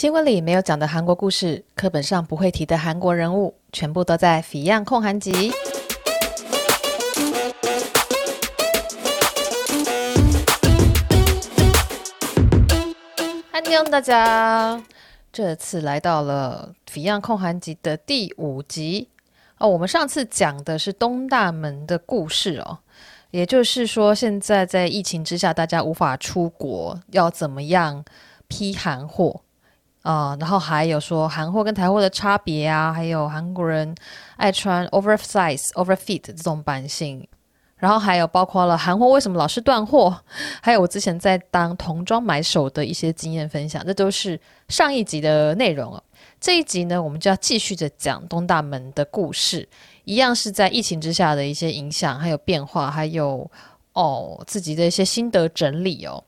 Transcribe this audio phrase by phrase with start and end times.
[0.00, 5.52] 新闻里没有讲的韩国故事，课本上不会提的韩国人物，全部都在 Fion 焢韩集。
[13.52, 14.82] 欢迎大家，
[15.30, 19.08] 这次来到了 Fion 焢韩集的第五集
[19.58, 19.68] 哦。
[19.68, 22.78] 我们上次讲的是东大门的故事哦，
[23.32, 28.02] 也就是说，现在在疫情之下，大家无法出国，要怎么样
[28.48, 29.42] 批韩货？
[30.02, 33.94] 啊、然后还有说韩货跟台货的差别啊，还有韩国人
[34.36, 37.28] 爱穿 oversize、overfit 这种版型，
[37.76, 40.18] 然后还有包括了韩货为什么老是断货，
[40.62, 46.02] 还有我之前在当童装买手的一些经验分享，这都是上一集的内容哦。
[46.40, 49.68] 这一集呢，我们就要继续着讲东大门的故事，
[50.04, 53.50] 一样是在疫情之下的一些影响，还有变化，还有
[53.92, 56.24] 哦自己的一些心得整理哦。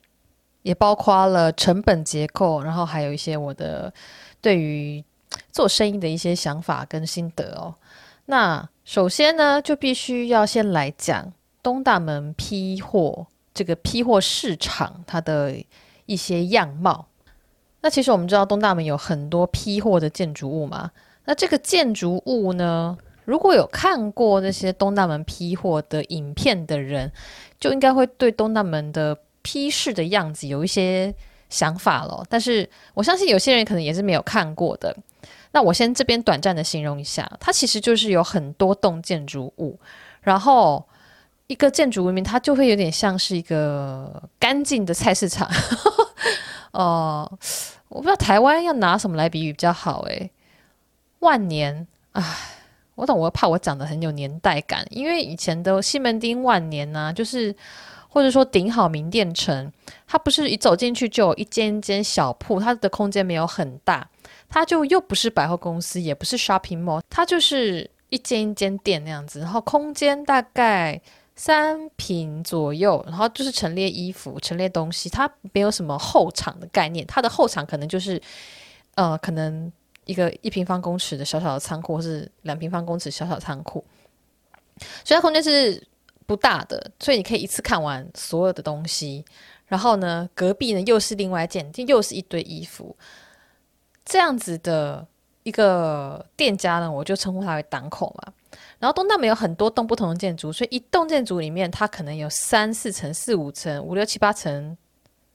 [0.62, 3.92] 也包括了成本结构，然后还有一些我的
[4.40, 5.04] 对于
[5.50, 7.74] 做生意的一些想法跟心得哦。
[8.26, 11.32] 那首先呢，就必须要先来讲
[11.62, 15.54] 东大门批货这个批货市场它的
[16.06, 17.06] 一些样貌。
[17.80, 20.90] 那其实我们知道东大门有很多批货的建筑物嘛。
[21.24, 27.10] 那这个建筑物呢，如果有看过那些东大门批货的影片的人，
[27.58, 31.14] 就应该会对东大门的批示的样子有一些
[31.50, 34.96] 想法了，但是我相信有些人可能也是没有看过的。
[35.52, 39.78] 那我先这边短暂的形容一下，它其实就是有很多栋建筑物，
[40.22, 40.82] 然后
[41.46, 45.50] 一个建筑文明它就会有点像是一个干净的菜市场。
[46.72, 47.30] 哦、
[47.88, 50.30] 我不知道台湾要拿什么来比喻比较好诶，
[51.18, 52.24] 万年，唉，
[52.94, 57.54] 我懂，我怕我讲的很有年代感，因为以前的西门町万年呢、啊，就是。
[58.12, 59.72] 或者说顶好名店城，
[60.06, 64.06] 它不是一走进去就有一间间小铺，它的空间没有很大，
[64.50, 71.00] 它就又不是百货公司，也不是 shopping mall，它就是一间一间店那样子，然后空间大概
[71.34, 78.20] 三平左右，然后就是陈列衣服、陈列东西，它没有什么后场的概念，它的后场可能就是
[78.96, 79.72] 呃，可能
[80.04, 83.82] 一个一平方公尺的小小的仓库，或是两平方公尺小小仓库，
[85.02, 85.82] 所以它空间是。
[86.26, 89.24] 不大的，所以你可以一次看完所有的东西。
[89.66, 92.94] 然后呢，隔壁呢又是另外一件，又是一堆衣服，
[94.04, 95.06] 这样子的
[95.44, 98.32] 一个店家呢，我就称呼它为档口嘛。
[98.78, 104.76] 然后东大门有很多栋不同的建筑，所以一栋建筑里面它可能有三四层、四五层、五六七八层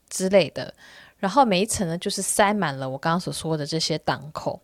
[0.10, 0.72] 之类的。
[1.18, 4.62] 然后每一层呢，就是塞满了我刚刚所说的这些档口。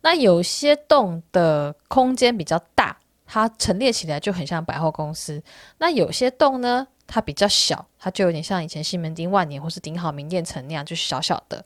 [0.00, 2.96] 那有些栋的空间比较大。
[3.34, 5.42] 它陈列起来就很像百货公司，
[5.78, 11.64] 那有些栋呢，它比较小，它就有点像以前西门町万年或是顶好名店城那样，就是小小的。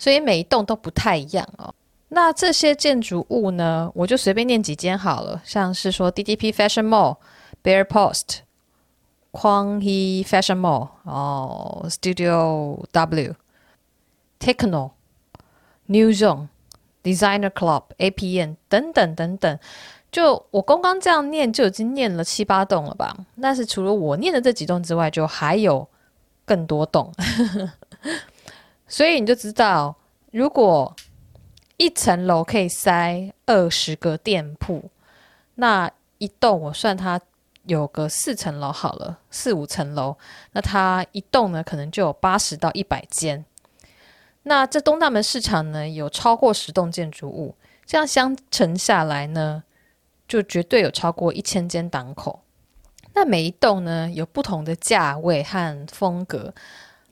[0.00, 1.72] 所以每一栋都不太一样哦。
[2.08, 7.18] 那这些建筑物呢，我就随便念几间好了，像是说 DDP Fashion Mall、
[7.62, 8.38] Bear Post、
[9.30, 13.34] Kwanghi Fashion Mall、哦 Studio W、
[14.40, 14.90] Techno、
[15.86, 16.48] New Zone。
[17.04, 19.58] Designer Club、APN 等等等等，
[20.12, 23.16] 就我刚刚这样念就已经念了七八栋了吧？
[23.40, 25.88] 但是除了我念的这几栋之外，就还有
[26.44, 27.10] 更多栋，
[28.86, 29.96] 所以你就知道，
[30.30, 30.94] 如果
[31.78, 34.90] 一层楼可以塞二十个店铺，
[35.54, 37.18] 那一栋我算它
[37.64, 40.14] 有个四层楼好了，四五层楼，
[40.52, 43.42] 那它一栋呢可能就有八十到一百间。
[44.42, 47.54] 那这东大门市场呢，有超过十栋建筑物，
[47.86, 49.62] 这样相乘下来呢，
[50.26, 52.42] 就绝对有超过一千间档口。
[53.14, 56.54] 那每一栋呢，有不同的价位和风格，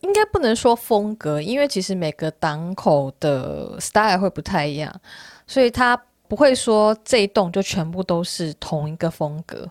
[0.01, 5.01] 应该不能说风格，因为其实每个档口的 style 会不太一样，
[5.47, 5.95] 所以它
[6.27, 9.69] 不会说这一栋就全部都是同一个风格。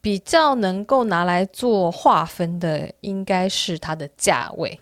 [0.00, 4.78] 比较能够拿来做划分的，应该是它的价位。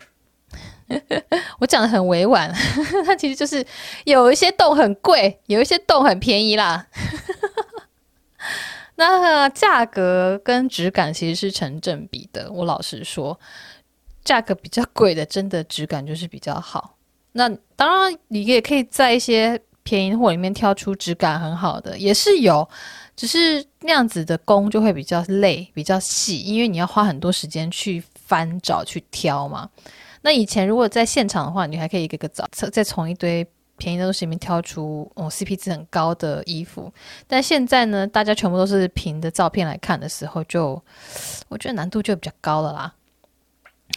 [1.59, 2.53] 我讲的很委婉，
[3.03, 3.65] 它其实就是
[4.05, 6.85] 有一些栋很贵，有一些栋很便宜啦。
[8.97, 12.51] 那价格跟质感其实是成正比的。
[12.51, 13.39] 我老实说，
[14.25, 16.97] 价格比较贵的，真的质感就是比较好。
[17.33, 22.67] 那当然，你也可以在一些便宜货里面挑出质感很好的，也是有，
[23.15, 29.69] 只是那样子的工就会比较累，比较细，因为你要花很多时间去翻找、去挑嘛。
[30.23, 33.45] 那以前如果在现场的话，你还可以一个一个找，再从一堆
[33.77, 36.91] 便宜的东西里面挑出哦 CP 值很高的衣服。
[37.27, 40.81] 但现在呢，大家全部都是凭的照片来看的时候就，
[41.47, 42.93] 我觉得难度就比较高了啦。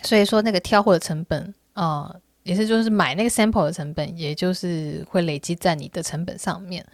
[0.02, 6.84] 所以说那个挑货的成本啊、也是就是买那个 sample 的成本，也就是会累积在你的成本上面。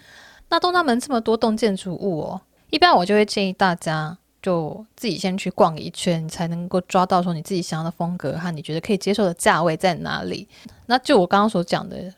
[0.48, 2.40] 那东大门这么多栋建筑物哦，
[2.70, 10.48] 一般我就会建议大家就自己先去逛一圈，才能够抓到说你自己想要的风格和你觉得可以接受的价位在哪里。
[10.86, 12.12] 那就我刚刚所讲的，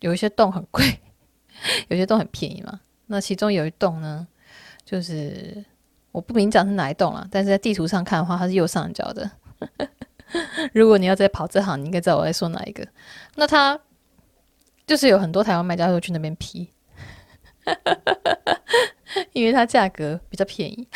[0.00, 1.00] 有一些洞很贵，
[1.88, 2.80] 有些洞很便宜嘛。
[3.06, 4.26] 那其中有一栋呢，
[4.84, 5.64] 就是
[6.12, 9.30] 我不明讲是哪一栋了，但是在地图上看的话，它是右上角的。
[10.72, 12.86] 如果你要再跑这行，你应该知道我在说哪一个。
[13.34, 13.78] 那它
[14.86, 16.70] 就是有很多台湾卖家会去那边批。
[19.32, 20.88] 因为它价格比较便宜。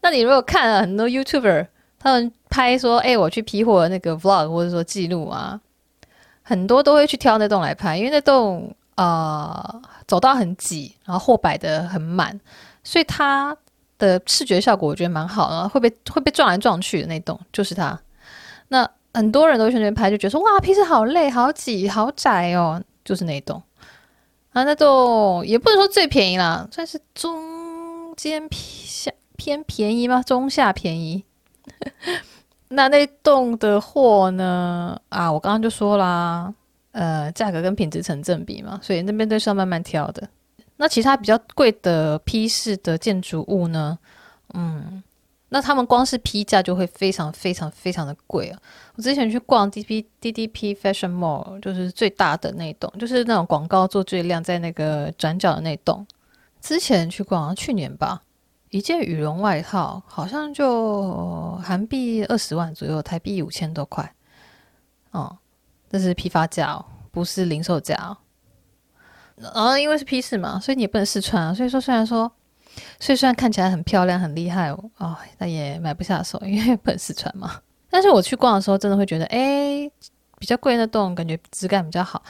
[0.00, 1.68] 那你如果看了很多 YouTuber，
[1.98, 5.60] 他们拍说：“哎、我去批货那个 Vlog 或者说记录啊，
[6.48, 12.40] 很多都会去挑那栋来拍，因为那栋啊、呃、走道很挤，然后货摆得很满，
[12.82, 13.54] 所以它
[13.98, 18.00] 的视觉效果我觉得蛮好的，会被会被撞来撞去的那栋就是它。
[18.68, 23.62] 那很多人都去那边拍，就觉得说：哇，平时好累，好挤，好窄哦，就是那栋。”
[24.54, 30.22] 啊，那栋也不能说最便宜啦，算是中间偏下偏便宜吗？
[30.22, 31.24] 中下便宜。
[32.68, 35.00] 那那栋的货呢？
[35.08, 36.52] 啊，我刚刚就说啦，
[36.92, 40.28] 呃，价格跟品质成正比嘛，所以那边都是要慢慢挑的。
[40.76, 43.98] 那其他比较贵的批式的建筑物呢？
[44.54, 45.02] 嗯。
[45.50, 48.60] 那他们光是批价就会非常非常非常的贵啊！
[48.96, 56.06] 我之前去逛 D P D D P Fashion Mall，就是最大的那栋，就是那种广告做最亮，在那个转角的那栋。
[56.60, 58.20] 之前去逛，去年吧，
[58.70, 64.14] 一件羽绒外套好像就韩币二十万左右，台币五千多块。
[65.10, 65.38] 哦，
[65.90, 68.16] 这是批发价哦，不是零售价哦。
[69.36, 71.54] 然后因为是批次嘛，所以你也不能试穿啊。
[71.54, 72.30] 所以说，虽然说。
[73.00, 77.60] 所以虽然看起来很漂亮、很厉害哦，哦，但也买不下手，因为不能试穿嘛。
[77.90, 79.90] 但是我去逛的时候，真的会觉得，哎，
[80.38, 82.22] 比较贵的那栋感觉质感比较好。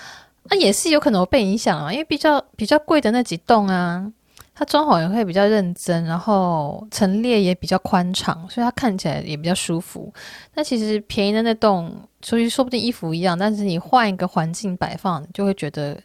[0.44, 4.10] 那、也是有可能我被影响了，因为比较比较贵的那几栋啊，
[4.58, 10.12] 它装潢也会比较认真，然后陈列也比较宽敞，所以它看起来也比较舒服。
[10.52, 15.96] 但其实便宜的那栋，所以说不定衣服一样，但是你换一个环境摆放，就会觉得。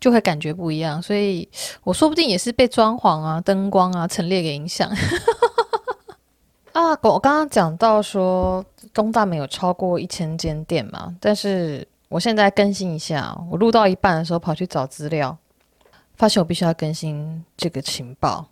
[0.00, 1.46] 就会感觉不一样，所以
[1.84, 4.90] 我说不定也是被装潢啊、灯光啊、陈列给影响。
[6.72, 8.64] 啊，我刚刚讲到说
[8.94, 15.36] 东大门有超过一千间店嘛，但是我现在更新一下，我录到一半的时候跑去找资料，
[16.20, 18.46] 发现我必须要更新这个情报。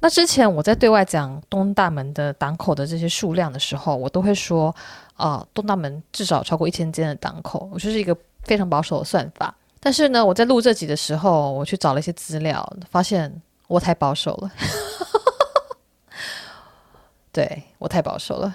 [0.00, 4.74] 那之前我在对外讲东大门的档口的这些数量的时候，我都会说
[5.14, 9.54] 啊，东大门至少超过一千间的档口，我就是一个非常保守的算法。
[9.80, 13.34] 但是呢，我在录这集的时候，我去找了一些资料，发现
[13.66, 14.50] 我太保守了。
[17.32, 18.54] 对，我太保守了，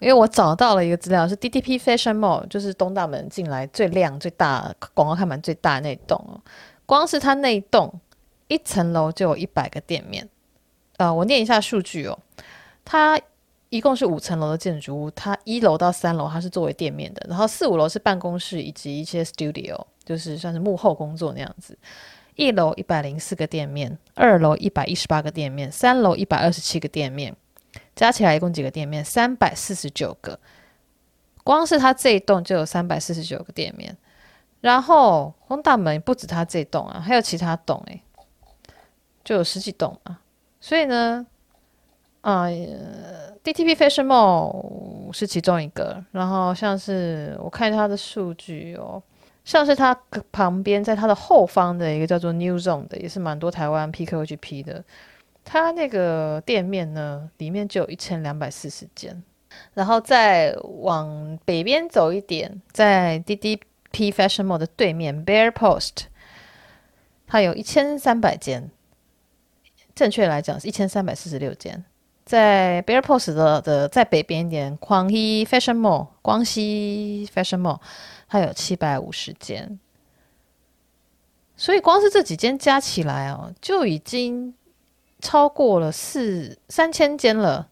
[0.00, 6.40] 因为我找到了一个资料，是 DDP Fashion Mall，就是东大门进来最亮、最大、广告看板最大那栋。
[6.86, 8.00] 光是它那一栋
[8.48, 10.28] 一层楼就有一百个店面。
[10.96, 12.18] 呃，我念一下数据哦，
[12.84, 13.20] 它
[13.70, 19.84] 一共是五层楼的建筑物，它一楼到三楼它是作为店面的，然后四五楼是办公室以及一些 studio。
[20.04, 21.74] 就是算是幕后工作那样子，
[22.34, 27.34] 一楼一百零四个店面，二楼一百一十八个店面，三楼一百二十七个店面，
[27.96, 29.02] 加起来一共几个店面？
[29.02, 30.38] 三百四十九个。
[31.42, 33.96] 光是它这一栋就有三百四十九个店面，
[34.64, 38.00] 然后东大门不止它这栋啊，还有其他栋诶，
[39.22, 40.18] 就有十几栋啊。
[40.58, 41.26] 所以呢，
[42.22, 49.02] 啊、，DTP Fashion Mall 是其中一个，然后像是我看它的数据哦。
[49.44, 49.94] 像是它
[50.32, 54.82] 旁边，在它的后方的一个叫做 New Zone 的，也是蛮多台湾批客会去批的。
[55.44, 59.22] 它那个店面呢，里面就有一千两百四十间。
[59.74, 63.60] 然后再往北边走一点，在滴滴
[63.94, 66.06] P Fashion Mall 的对面 Bear Post，
[67.28, 68.68] 它有一千三百间。
[69.94, 71.84] 正确来讲是一千三百四十六间。
[72.24, 77.78] 在 Bear Post 的的在北边一点，光熙 Fashion Mall，光熙 Fashion Mall。
[78.28, 79.78] 它有七百五十间，
[81.56, 84.52] 所以光是这几间加起来哦，就已经
[85.20, 87.68] 超过了四三千间了，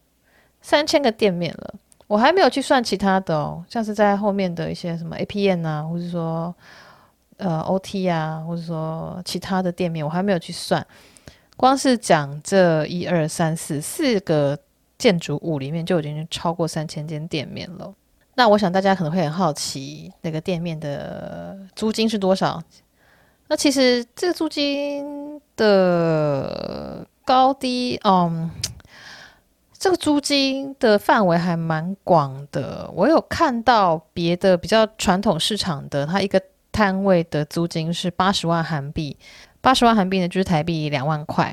[0.60, 1.74] 三千个店面了。
[2.06, 6.54] 我还没有去算其他的哦，像是在后面的一些什么 APM 啊，或者说
[7.38, 10.86] 呃 OT 啊，或者说其他的店面，我还没有去算。
[11.56, 14.58] 光是讲这一二三四四个
[14.98, 17.94] 建筑物里面，就已经超过三千间店面了。
[18.34, 22.62] 那我想大家可能会很好奇，那个店面的租金是多少？
[23.48, 28.50] 那其实这个租金的高低，嗯，
[29.82, 32.88] 这个租金的范围还蛮广的。
[32.94, 39.18] 我有看到别的比较传统市场的，它一个摊位的租金是八十万韩币，
[39.60, 41.52] 八十万韩币呢就是台币两万块。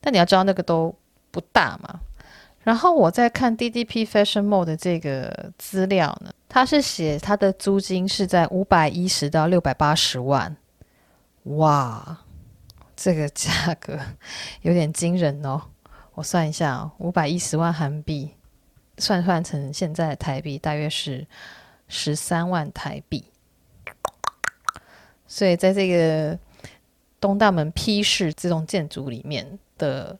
[0.00, 0.92] 但你要知道那个都
[1.30, 2.00] 不大嘛。
[2.64, 10.56] 然后我在看 DDP Fashion Mall 的这个资料呢，它是写它的租金是在五百一十到六百八十万。
[11.44, 12.18] 哇，
[12.96, 13.96] 这个价格
[14.62, 15.62] 有点惊人哦。
[16.14, 18.30] 我算一下哦，五百一十万韩币，
[18.98, 21.26] 算算成现在的台币大约是
[21.88, 23.24] 十三万台币。
[25.26, 26.38] 所以在这个
[27.20, 30.18] 东大门 P 市这种建筑里面的。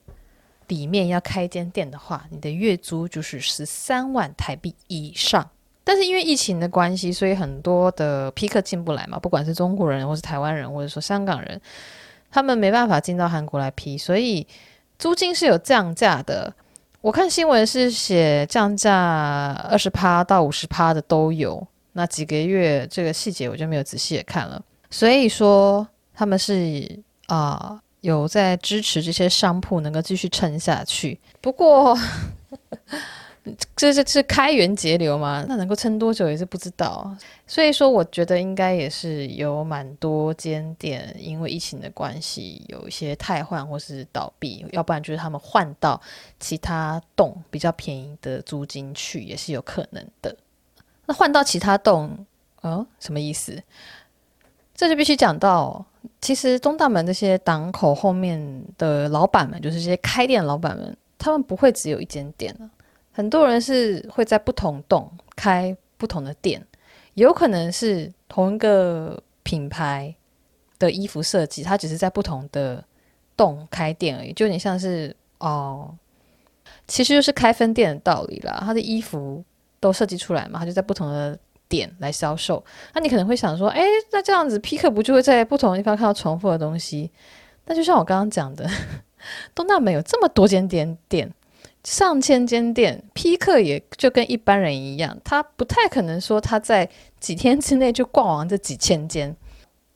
[0.67, 5.49] 里面要开间店的话，你的月租就是十三万台币以上。
[5.83, 11.59] 但是因为疫情的关系，所以很多的批客进不来嘛，不管是中国人，或是台湾人，或者说香港人，
[12.31, 14.47] 他们没办法进到韩国来批，所以
[15.01, 16.53] 租金是有降价的。
[17.01, 21.67] 我看新闻是写降价二十趴到五十趴的都有。
[21.91, 24.61] 那几个月这个细节我就没有仔细的看了。
[24.89, 27.81] 所以说他们是啊。
[28.01, 31.95] 有在支持这些商铺能够继续撑下去，不过
[33.75, 35.43] 这这是开源节流嘛？
[35.47, 37.11] 那能够撑多久也是不知道。
[37.47, 45.99] 所以说，我觉得应该也是有蛮多间店因为疫情的关系有一些汰换或是倒闭，要不然就是他们换到
[46.39, 50.35] 其他栋比较便宜的租金去也是有可能的。
[51.07, 52.25] 那换到其他栋，
[52.61, 53.61] 哦，什么意思？
[54.75, 55.83] 这就必须讲到。
[56.19, 62.69] 其实东大门这些档口后面的老板们，就是这些开店老板们，他们不会只有一间店啊。
[63.11, 66.65] 很多人是会在不同栋开不同的店，
[67.13, 70.15] 有可能是同一个品牌
[70.79, 72.83] 的衣服设计，它只是在不同的
[73.35, 75.95] 栋开店而已，就有点像是哦，
[76.87, 78.61] 其实就是开分店的道理啦。
[78.65, 79.43] 他的衣服
[79.79, 81.37] 都设计出来嘛，他就在不同的。
[81.71, 82.61] 点来销售，
[82.93, 87.09] 那你可能会想说，哎，那这样子批客不就会在不同的地方看到重复的东西？
[87.63, 88.69] 那就像我刚刚讲的，
[89.55, 91.33] 东大门有这么多间店，店
[91.83, 96.87] 上千间店，批客也就跟一般人一样，他不太可能说他在
[97.19, 99.35] 几天之内就逛完这几千间。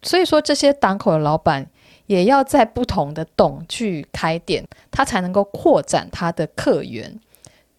[0.01, 1.67] 所以说，这些档口的老板
[2.05, 7.19] 也要在不同的栋去开店，他才能够扩展他的客源，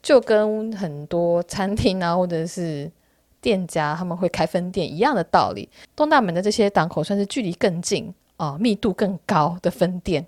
[0.03, 2.91] 就跟很多餐厅啊，或者是。
[3.39, 10.27] 店家他们会开分店一样的道理，东大门的这些档口算是距离更近啊、密度更高的分店。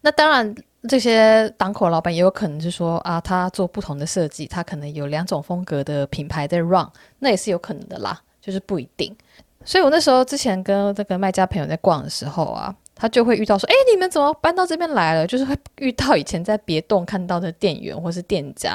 [0.00, 0.52] 那当然，
[0.88, 9.14] 这些档口老板也有可能是说啊，他做不同的设计，他可能有两种风格的品牌在 run，那也是有可能的啦，就是不一定。
[9.64, 12.74] 所以我那时候之前跟这个卖家朋友在逛的时候啊。
[12.98, 18.70] 他就会遇到说：“哎，你们怎么搬到这边来了？”就是会遇到以前在别栋看到的店员或是店家，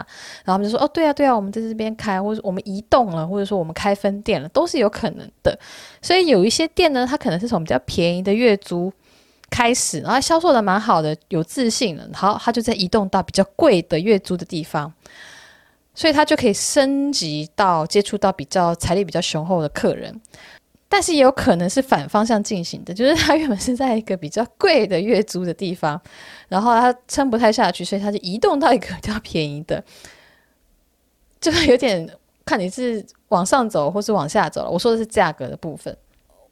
[0.46, 5.58] 然后我们就说：“哦，对啊，对啊，我们在这边开，或者我们移动了，或者说我们开分店了，都是有可能的。”
[6.04, 8.94] 所以有一些店呢，它可能是从比较便宜的月租
[9.52, 14.92] 开始，然后销售的蛮好的，有自信了，然后他就在移动到比较贵的月租的地方，
[15.94, 20.20] 所以他就可以升级到接触到比较财力比较雄厚的客人。
[20.88, 26.02] 但是也有可能是反方向进行的，就是他原本是在一个比较贵的月租的地方，
[26.50, 29.82] 然后他撑不太下去，所以他就移动到一个比较便宜的，
[31.40, 32.10] 就是有点
[32.44, 34.70] 看你是往上走或是往下走了。
[34.70, 35.96] 我说的是价格的部分。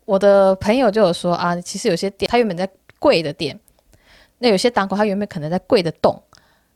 [0.06, 2.68] 我的朋友就有说啊，其实有些店他原本在
[3.00, 3.60] 贵的店，
[4.38, 6.22] 那有些档口他原本可能在贵的洞，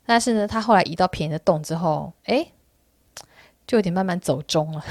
[0.06, 2.48] 但是呢，他后来移到便宜的洞之后，哎，
[3.68, 4.84] 就有点慢慢走中了。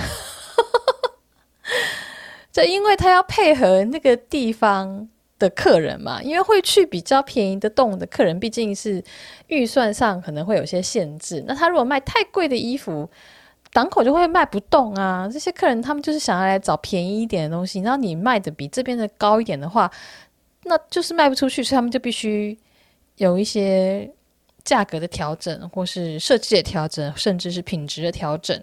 [2.52, 5.08] 这因为他要配合那个地方
[5.38, 9.02] 的客人嘛，因为会去比较便宜的洞的客人，毕竟是
[9.46, 11.42] 预算上可能会有些限制。
[11.46, 13.08] 那他如果卖太贵的衣服，
[13.72, 15.26] 档口就会卖不动啊。
[15.32, 19.90] 这些客人他们就是想要来找便宜一点的东西，然后你卖的比这边的高一点的话，
[20.64, 22.58] 那就是卖不出去，所以他们就必须
[23.16, 24.10] 有一些
[24.64, 28.62] 价格的调整，或是设计的调整，甚至是品质的调整。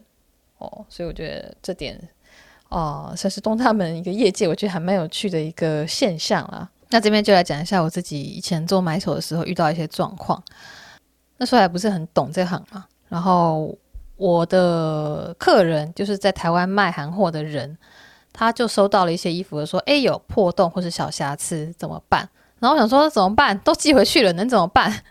[0.58, 2.00] 哦，所以我觉得这点。
[2.70, 6.70] 哦，算是东大门一个业界，我觉得还蛮有趣的一个现象啦。
[6.90, 10.40] 那这边就来讲一下我自己以前做买手的时候遇到一些状况。
[11.38, 13.76] 那时候还不是很懂这行嘛，然后
[14.18, 17.76] 我的客人就是在台湾卖韩货的人，
[18.34, 23.58] 他就收到了一些衣服，说：“哎，有破洞或是小瑕疵怎么办？”然后我想说怎么办？
[23.60, 25.04] 都寄回去了，能怎么办？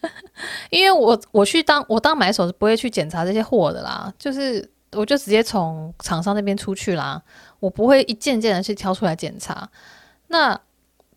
[0.70, 4.70] 因为我我去当我当买手是不会去检查这些货的啦，就是。
[4.96, 7.20] 我就直接从厂商那边出去啦，
[7.58, 9.68] 我不会一件件的去挑出来检查。
[10.28, 10.56] 那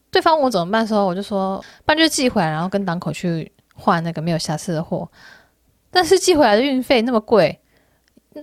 [0.10, 5.08] 对方问我怎么办的时候，我就说，不然就寄回来，然后跟档口去换那个没有瑕疵的货。
[5.92, 7.62] 但是寄回来的运费那么贵，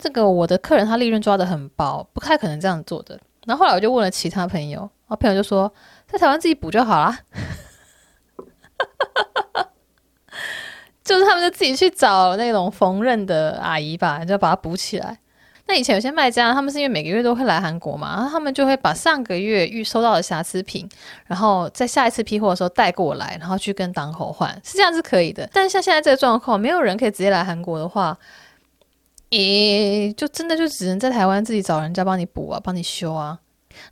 [0.01, 3.19] 这个我的客人他利润抓得很薄，不太可能这样做的。
[3.47, 5.73] 然后后来我就问了其他朋友，然后朋友就说
[6.07, 7.19] 在台湾自己补就好啦。
[11.05, 15.19] 就是他们就自己去找那种缝纫的阿姨吧，就把它补起来。
[15.67, 20.89] 那以前有些卖家，他们是因为每个月都会来韩国嘛，然后他们就会把上个月预收到的瑕疵品，
[21.27, 25.49] 然后在下一次批货的时候带过来，然后去跟档口换，是这样是可以的。
[25.53, 28.17] 但像现在这个状况，没有人可以直接来韩国的话，
[29.37, 33.39] 诶，就真的就只能在台湾自己找人家帮你补啊，帮你修啊。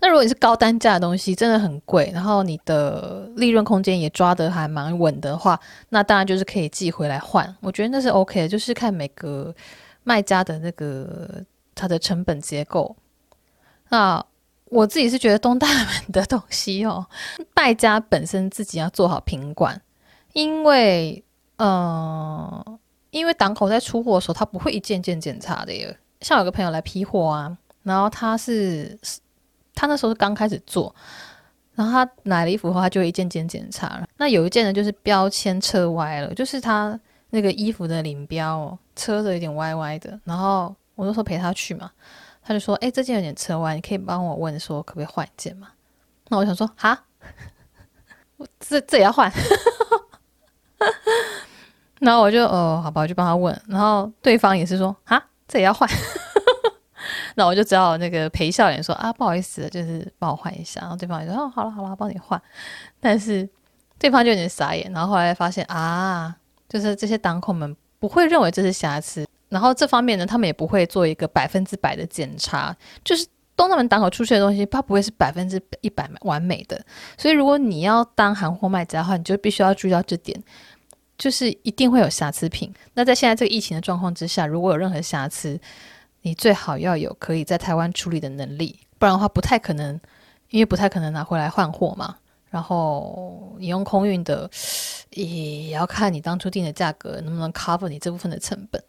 [0.01, 5.59] 那如果你是高单价的东西，真的很贵，然后你的利润空间也抓得还蛮稳的话，
[5.89, 7.55] 那当然就是可以寄回来换。
[7.61, 9.55] 我觉得那是 OK 的，就是看每个
[10.05, 11.45] 卖家的那个。
[11.75, 12.95] 它的成本结构，
[13.89, 14.23] 那
[14.67, 17.07] 我自己是觉得东大门的东西哦，
[17.57, 19.81] 卖家本身自己要做好品管，
[20.35, 21.25] 因为
[21.57, 22.79] 呃，
[23.13, 25.97] 因为档口在出货的时候，他不会一件件检查的耶。
[26.21, 28.99] 像有个朋友来批货啊，然后他是
[29.73, 30.93] 他那时候是刚开始做，
[31.77, 34.09] 然后他买了衣服后，他就一件件检查了。
[34.17, 36.99] 那有一件呢，就是标签车歪了，就是他
[37.31, 40.75] 那个衣服的领标哦，车的有点歪歪的，然后。
[40.95, 41.91] 我就说陪他去嘛，
[42.45, 45.69] 他就说：“哎、这件有点车歪，你可以帮我问说可不可以换一件嘛？”
[46.29, 47.07] 那我想说：“哈，
[48.37, 49.33] 我这这也要换？”
[52.03, 53.59] 然后我就哦，好吧，我就帮他问。
[53.69, 55.89] 然后对方也是说：“啊，这也要换？”
[57.35, 62.41] 那我就只好那个陪笑脸说：“啊，不好意思，就是帮我换一下。”然后对方也说：“哦，好了好了，帮你换。”
[63.01, 63.49] 但是
[63.99, 64.91] 对方就有点傻眼。
[64.93, 66.35] 然后后来发现啊，
[66.69, 69.27] 就是这些档口们不会认为这是瑕疵。
[69.49, 76.81] 然后这方面呢，他们也不会做一个百分之百的检查，就是东大门档口出去的东西，它不会是百分之一百完美的。
[77.19, 80.43] 所以如果你要当韩货卖家的话，你就必须要注意到这点，
[81.23, 82.75] 就是一定会有瑕疵品。
[82.95, 85.57] 那在现在这个疫情的状况之下，如果有任何瑕疵，
[86.23, 90.01] 你最好要有可以在台湾处理的能力，不然的话不太可能，
[90.51, 92.17] 因为不太可能拿回来换货嘛。
[92.51, 94.51] 然后你用空运的，
[95.11, 98.83] 也要看你当初定的价格能不能 cover 你这部分的成本。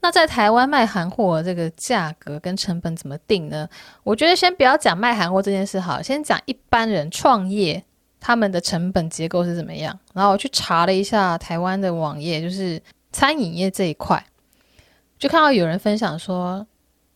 [0.00, 3.68] 那在台湾卖韩货这个价格跟成本怎么定呢？
[4.02, 7.84] 我觉得先不要讲卖韩货这件事好，先讲一般人创业
[8.20, 9.98] 他们的成本结构是怎么样。
[10.12, 12.80] 然后我去查了一下台湾的网页，就是
[13.10, 14.24] 餐饮业这一块，
[15.18, 16.66] 就看到有人分享说，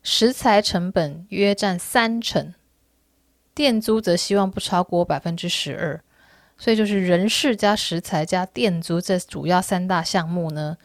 [0.03, 2.55] 食材成本约占三成，
[3.55, 6.03] 店租则希望不超过百分之十二，
[6.57, 10.77] 所以就是人事加食材加店租这主要三大项目呢。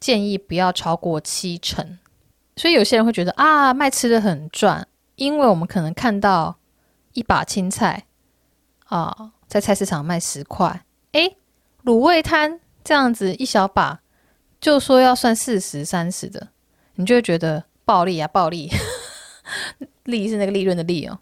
[0.00, 1.98] 建议不要超过七成，
[2.54, 6.56] 所以有些人会觉得啊，卖吃的很赚，因为我们可能看到
[7.14, 8.04] 一把青菜
[8.84, 11.36] 啊，在菜市场卖十块，诶，
[11.84, 13.98] 卤味摊这样子一小把，
[14.60, 16.48] 就说要算四十三十的，
[16.94, 18.70] 你就会觉得暴利啊，暴利，
[20.04, 21.18] 利是那个利润的利哦。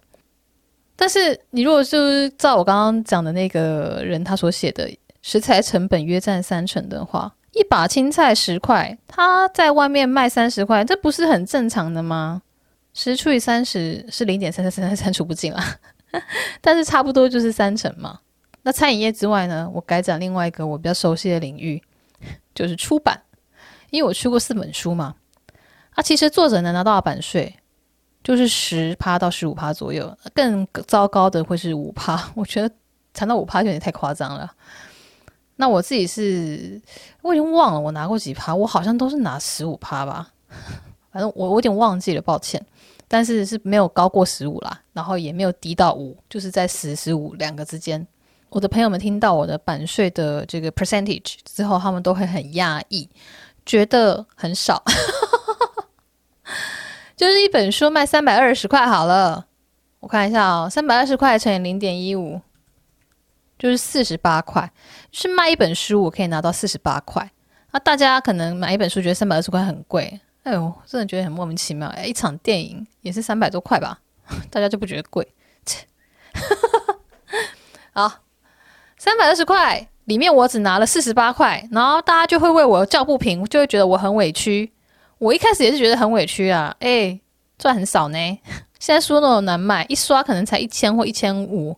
[0.97, 4.91] 但是你如果就是照我刚刚讲的那个人他所写的
[5.23, 7.33] 食材成本约占三成的话。
[7.53, 12.43] 一把青菜十块，他在外面卖三十块，这不是很正常的吗？
[12.93, 15.65] 十除以三十是零点三三三三三，除不尽啊。
[16.61, 18.21] 但是差不多就是三成嘛。
[18.62, 21.81] 那餐饮业之外呢，我改讲另外一个我比较熟悉的领域，
[22.55, 23.23] 就是出版，
[23.90, 25.14] 因为我出过四本书嘛。
[25.90, 27.55] 啊，其实作者能拿到的版税
[28.25, 32.31] 就是十趴到十五趴左右，更糟糕的会是五趴。
[32.35, 32.75] 我觉得
[33.14, 34.53] 谈到五趴就有点太夸张了。
[35.55, 36.83] 那我自己是，
[37.23, 40.29] 我已经忘了我拿过几趴，我好像都是拿十五趴吧，
[41.11, 42.61] 反正我我有点忘记了，抱歉。
[43.09, 48.07] 但是是没有高过十五啦，然后也没有低到五，就是在十十五两个之间。
[48.49, 53.09] 我的朋友们听到我的版税的这个 percentage 之后，他们都会很压抑，
[53.64, 54.83] 觉得很少。
[57.16, 59.47] 就是一本书卖三百二十块好了，
[60.01, 62.40] 我看一下哦，三百二十块乘以零点一五。
[63.59, 64.71] 就是四十八块，
[65.12, 67.31] 是卖一本书，我可以拿到四十八块。
[67.71, 71.89] 那大家可能买一本书觉得三百二十块很贵，哎呦，真的觉得很莫名其妙。
[71.89, 73.99] 哎，一场电影也是三百多块吧，
[74.49, 75.27] 大家就不觉得贵？
[75.65, 75.85] 切，
[77.93, 78.21] 好，
[78.97, 84.73] 三百二十块里面我只拿了四十八块，然后大家就会为我叫不平，就会觉得我很委屈。
[85.19, 87.19] 我一开始也是觉得很委屈啊，哎，
[87.59, 88.19] 赚很少呢。
[88.79, 91.77] 现在书那么难卖，一刷可能才一千或一千五。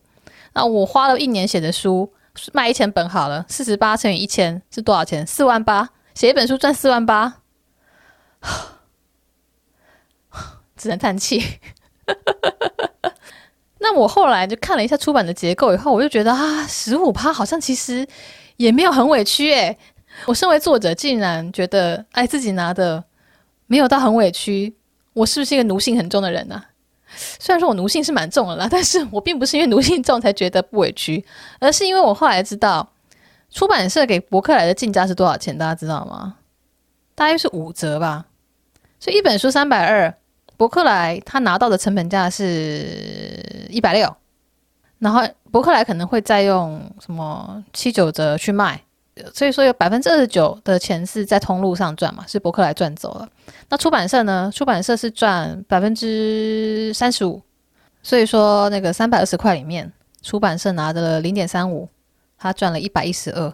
[0.53, 2.13] 那我花了一年写的书，
[2.53, 5.25] 卖一千本好了，四十八乘以一千是多少钱？
[5.25, 7.38] 四万八，写一本书赚四万八，
[10.75, 11.59] 只能叹气。
[13.81, 18.05] 那我后来就看了一下出版的结构以后，我就觉得啊，十五趴好像其实
[18.57, 19.77] 也没有很委屈诶。
[20.25, 23.03] 我身为作者，竟然觉得哎，自己拿的
[23.67, 24.75] 没有到很委屈，
[25.13, 26.65] 我是不是一个奴性很重的人呢、啊？
[27.39, 31.23] 虽然说我奴性是蛮重的啦， 但是我并不是因为奴性重才觉得不委屈，
[31.59, 32.87] 而是因为我后来知道
[33.49, 36.35] 出版社给博客来的进价是多少钱，大家知道吗？
[37.15, 38.25] 大约是五折吧。
[38.99, 40.13] 所以一本书三百二，
[40.57, 44.15] 伯克莱他拿到的成本价是一百六，
[44.97, 48.81] 然后伯克莱可能会再用什么七九折去卖。
[49.33, 53.27] 所以说有百分之二十九的钱是在通路上赚嘛，是伯克莱赚走了。
[53.67, 54.49] 那出版社呢？
[54.53, 57.41] 出版社是赚百分之三十五。
[58.01, 61.89] 所以说那个三百二十块里面，出版社拿的了零点三五，
[62.37, 63.53] 他赚了一百一十二，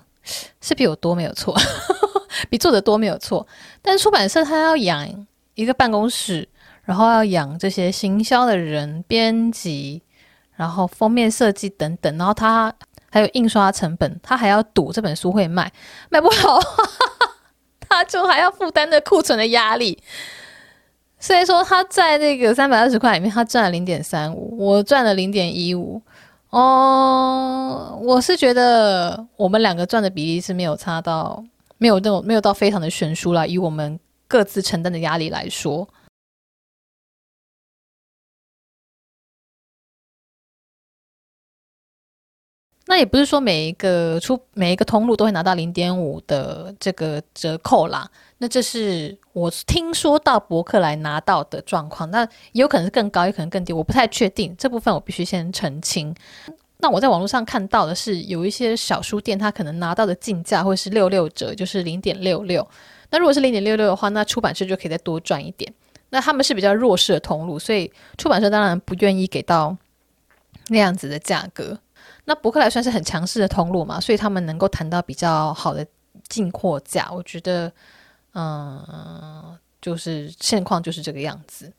[0.62, 1.55] 是比我多没有错，
[2.47, 3.47] 比作者多没有错。
[3.81, 6.47] 但是出版社他要养一个办公室，
[6.83, 10.03] 然后要养这些行销的人、编辑，
[10.55, 12.73] 然后封面设计等等，然后他。
[13.11, 15.71] 还有印刷成本，他还要赌这本书会卖，
[16.09, 16.59] 卖不好，
[17.79, 19.97] 他就还要负担着库存的压力。
[21.17, 26.01] 所以说他在那个三百二十块里面，他赚了零点三五，我赚了零点一五。
[26.49, 31.41] 哦，我是觉得我们两个赚的比例是没有差到，
[31.77, 35.88] 没有那种没有到非常的悬殊啦，以我们各自承担的压力来说。
[42.88, 48.07] 那也不是说每一个出每一个通路都会拿到零点五的这个折扣啦。
[48.38, 54.55] 那这是我听说到博客来拿到的状况，那也有可能是更高，也可能更低，我不太确定。
[54.55, 56.15] 这部分我必须先澄清。
[56.77, 62.67] 那我在网络上看到的是，有一些小书店它可能拿到的进价会是六六折，就是零点六六。
[63.09, 65.73] 那如果是零点六六的话，那出版社就可以再多赚一点。
[66.09, 69.75] 那他们是比较弱势的通路，所以出版社当然不愿意给到
[70.67, 71.77] 那样子的价格。
[72.25, 75.85] 那博客来算是很强势的通路嘛，所以他们能够谈到比较好的
[76.27, 77.71] 进货价，我觉得，
[78.33, 81.71] 嗯，就是现况就是这个样子。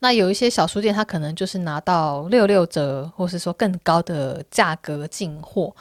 [0.00, 5.74] 那有一些小书店，他可能就是拿到六六折，或是说更高的价格进货，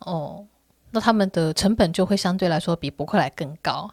[0.00, 0.44] 哦，
[0.96, 3.92] 那他们的成本就会相对来说比博客来更高。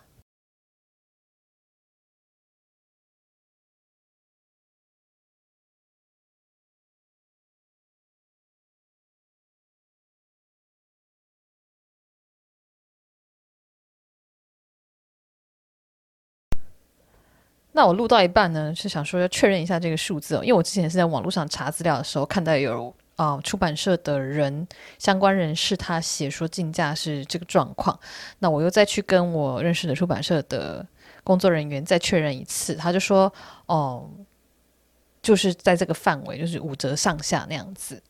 [17.73, 27.99] 那我录到一半呢，是想说要确认一下这个数字哦，因为我之前是在网络上查资料的时候看到有、呃、出版社的人相关人士他写说进价是这个状况，
[28.39, 30.85] 那我又再去跟我认识的出版社的
[31.23, 33.31] 工作人员再确认一次，他就说
[33.67, 34.09] 哦，
[35.21, 38.01] 就是在这个范围，就是五折上下那样子。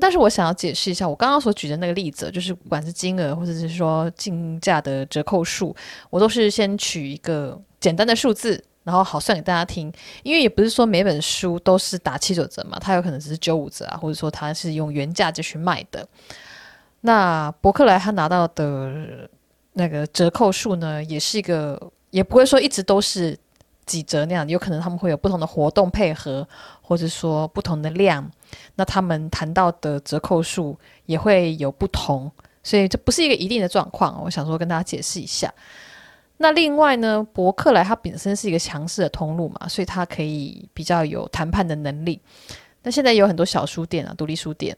[0.00, 5.74] 但是我想要解释一下，我刚刚所举的那个例子，就是不管是金额或者是说进价的折扣数，
[6.08, 8.64] 我都是先取一个简单的数字。
[8.88, 16.08] 然后好算给大家听，因为也不是说每本书都是打七九折嘛，它有可能只是九五折啊，或者说它是用原价就去卖的。
[17.02, 19.28] 那伯克莱他拿到的
[19.74, 23.38] 那个折扣数呢，也是一个，也不会说一直都是
[23.84, 26.48] 几折那样，有可能他们会有不同的活动配合，
[26.80, 28.26] 或者说不同的量，
[28.76, 30.74] 那他们谈到的折扣数
[31.04, 34.18] 也会有不同，所以这不是一个一定的状况。
[34.24, 35.52] 我想说跟大家解释一下。
[36.40, 42.20] 那另外呢，博客来它本身是一个强势的通路嘛，所以它可以比较有谈判的能力。
[42.82, 44.76] 那现在有很多小书店啊，独立书店，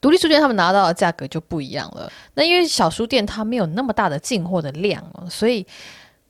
[0.00, 2.10] 独立书店他们拿到的价格就不一样了。
[2.34, 5.64] 那因为小书店它没有那么大的进货的量，所以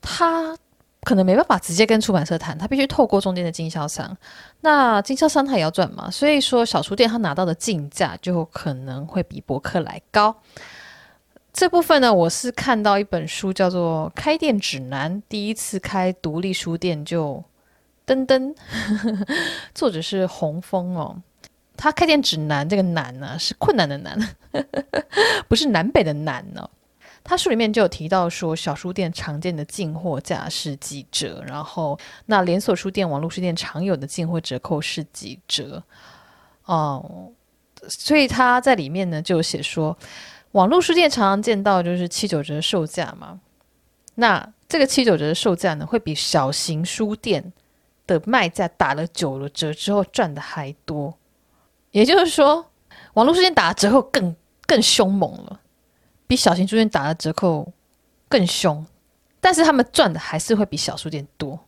[0.03, 0.55] 它
[1.03, 4.15] 可能没办法直接跟出版社谈，它必须透过中间的经销商。
[4.61, 10.37] 那经销商他也要赚嘛，所以说小书店他拿到的进价就可能会比博客来高。
[11.53, 17.43] 这部分呢，我是看到一本书叫做《开店指南》，第一次开独立书店就
[18.07, 18.55] 噔噔，
[19.75, 21.21] 作者是洪峰哦。
[21.77, 24.17] 他开店指南这个难呢，是困难的难，
[25.49, 26.71] 不是南北的南呢、哦。
[27.23, 35.83] 他书里面就有提到说，小书店常见的进货价是几折，然后那连锁书店、网络书店常有的进货折扣是几折
[36.65, 37.29] 哦。
[37.89, 39.99] 所以他在里面呢就写说。
[40.53, 43.41] 网络书店常常见到就是七九折售价嘛，
[44.17, 47.53] 那这个七九折的售价呢，会比小型书店
[48.07, 51.17] 的卖价打了九折之后赚的还多。
[51.93, 52.67] 也就是说，
[53.15, 54.35] 网络书店打的折扣更
[54.67, 55.61] 更凶猛了，
[56.27, 57.73] 比小型书店打的折扣
[58.29, 58.85] 更凶，
[59.41, 61.59] 但是他们赚的还是会比小书店多，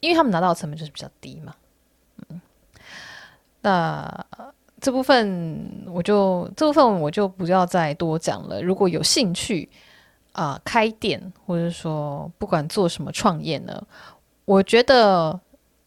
[0.00, 1.54] 因为他们拿到的成本就是比较低嘛。
[2.28, 2.40] 嗯，
[3.60, 4.26] 那。
[4.84, 8.60] 这部分我就这部分我就不要再多讲了。
[8.60, 9.66] 如果有兴趣
[10.32, 13.82] 啊、开店或者说不管做什么创业呢，
[14.44, 15.40] 我觉得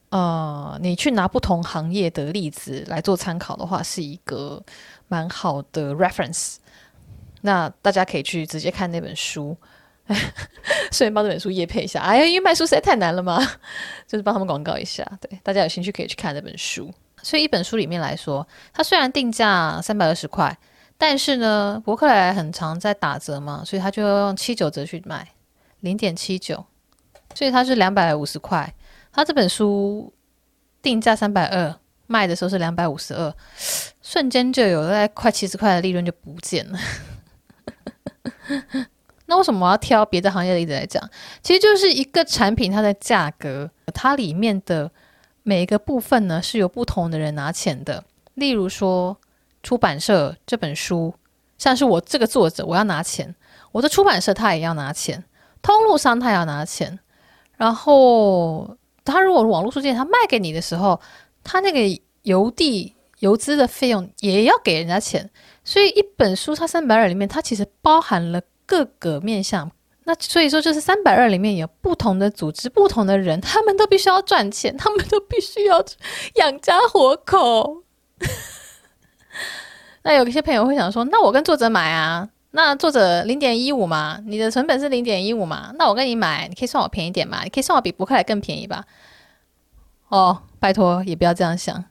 [0.10, 4.60] 呃，你去拿不同行业的例子来做参考的话，是一个
[5.08, 6.56] 蛮好的 reference。
[7.42, 9.56] 那大家可以去直接看那本书，
[10.92, 12.02] 顺便帮这本书业配一下。
[12.02, 13.38] 哎呀，因为卖书实在太难了嘛，
[14.08, 15.06] 就是帮他们广告一下。
[15.22, 16.92] 对，大家有兴趣可以去看那本书。
[17.24, 20.58] 所以一本书里面来说，它虽然定价三百二十块，
[20.98, 25.28] 但是呢，博客来很常在打折嘛，所以他就要用七九折去卖，
[25.82, 26.66] 零点七九，
[27.34, 28.74] 所以它是两百五十块。
[29.12, 30.14] 他这本书
[30.82, 31.76] 定价三百二，
[32.06, 33.34] 卖的时候是两百五十二，
[34.02, 36.80] 瞬间就有在快七十块的利润就不见了。
[39.26, 41.04] 那为什么我要挑别的行业的例子来讲？
[41.44, 44.90] 其实就是一个产品，它的价格，它里面的。
[45.48, 48.04] 每一个部分呢，是由不同的人拿钱的。
[48.34, 49.18] 例如说，
[49.64, 51.16] 出版社这本书，
[51.58, 53.34] 像是我这个作者，我要拿钱；
[53.72, 55.24] 我的出版社他也要拿钱，
[55.62, 57.00] 通路商他也要拿钱。
[57.56, 61.00] 然后，他如果网络书店他卖给你的时候，
[61.46, 61.80] 他那个
[62.24, 65.30] 邮递邮资的费用也要给人家钱。
[65.64, 69.72] 所以，一本书它三百二里面，它其实包含了各个面向。
[70.10, 75.84] 那所以说，就是三百二里面有不同的组织、不同的人，他们都必须要赚钱，他们都必须要
[76.36, 77.84] 养家活口。
[80.04, 88.86] 那有一些朋友会想说，那我跟作者买啊，那作者零点一五嘛，你的成本是零点一五嘛，那我跟你买，你可以算我便宜点嘛，你可以算我比博客来更便宜吧？
[90.08, 91.84] 哦，拜托，也不要这样想。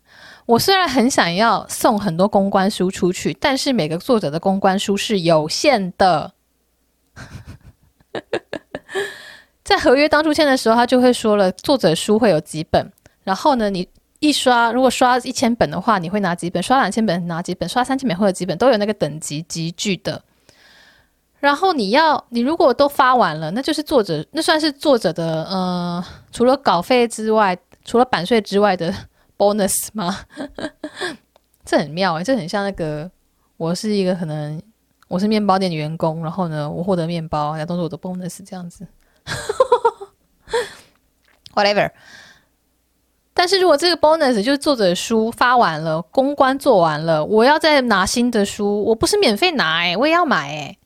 [0.47, 6.33] 我虽然很想要送很多公关书出去，但是每个作者的公关书是有限的。
[9.65, 12.93] 在合约当初签的时候，他就会说了，作者书会有几本，
[13.25, 13.89] 然后呢，你
[14.21, 20.23] 一刷，如果刷一千本的话，你会拿几本；刷两千本拿几本；刷三千本会有几本，都有那个等级集聚的。
[21.41, 28.95] 然后你要，你如果都发完了，那就是作者，那算是作者的，呃，除了稿费之外，除了版税之外的
[29.37, 30.21] bonus 吗？
[31.65, 33.11] 这很妙诶、欸，这很像那个，
[33.57, 34.63] 我是一个可能。
[35.09, 38.87] 我是面包店的员工，然后呢，我获得面包，然后都是我的 bonus 这样子，
[41.55, 41.91] whatever。
[43.33, 50.79] 但是如果这个 bonus 就是作者书发完了，公关做完了，我要再拿新的书，我不是免费拿诶，我也要买诶。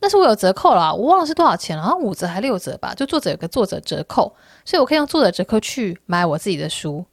[0.00, 7.04] 但是我有折扣了，我忘了是多少钱了，好像五折还六折吧，就作者有个作者折扣，所以我可以用作者折扣去买我自己的书。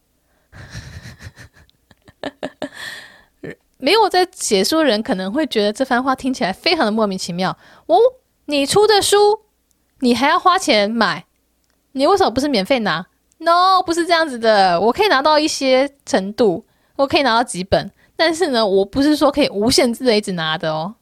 [3.87, 7.57] 没有在写书人可能会觉得这番话听起来非常的莫名其妙。
[7.85, 7.97] 哦，
[8.43, 9.39] 你出的书，
[10.01, 11.23] 你还要花钱买，
[11.93, 14.77] 你为什么不是免费拿？No，不是这样子的。
[14.77, 16.65] 我可以拿到一些程度，
[16.97, 20.93] 我可以拿到几本，但是呢，我不是说可以无限制的一直拿的哦。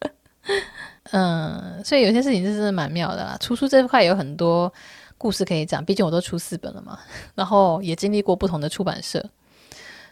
[1.12, 3.36] 嗯，所以有些事情是真的蛮妙的啦。
[3.38, 4.72] 出书这块有很多
[5.18, 6.98] 故事可以讲，毕竟我都出四本了嘛，
[7.34, 9.22] 然后也经历过不同的出版社，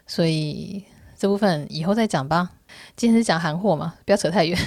[0.07, 0.85] 所以。
[1.17, 2.51] 这部分以后再讲吧。
[2.97, 4.59] 今天是讲韩货嘛，不要扯太远。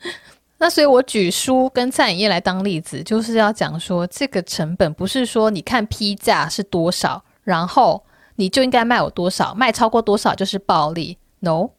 [0.58, 8.04] 那所以我举书跟餐饮业来当例子，就是要讲说这个成本不是说你看批价是多少，然后
[8.36, 11.18] 你就应该卖我多少，卖超过多少就是暴利。
[11.40, 11.70] No，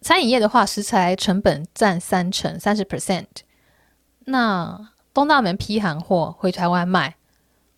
[0.00, 3.26] 餐饮业的话，食材成本占三成，三十 percent。
[4.26, 7.16] 那东大门批韩货回台湾卖，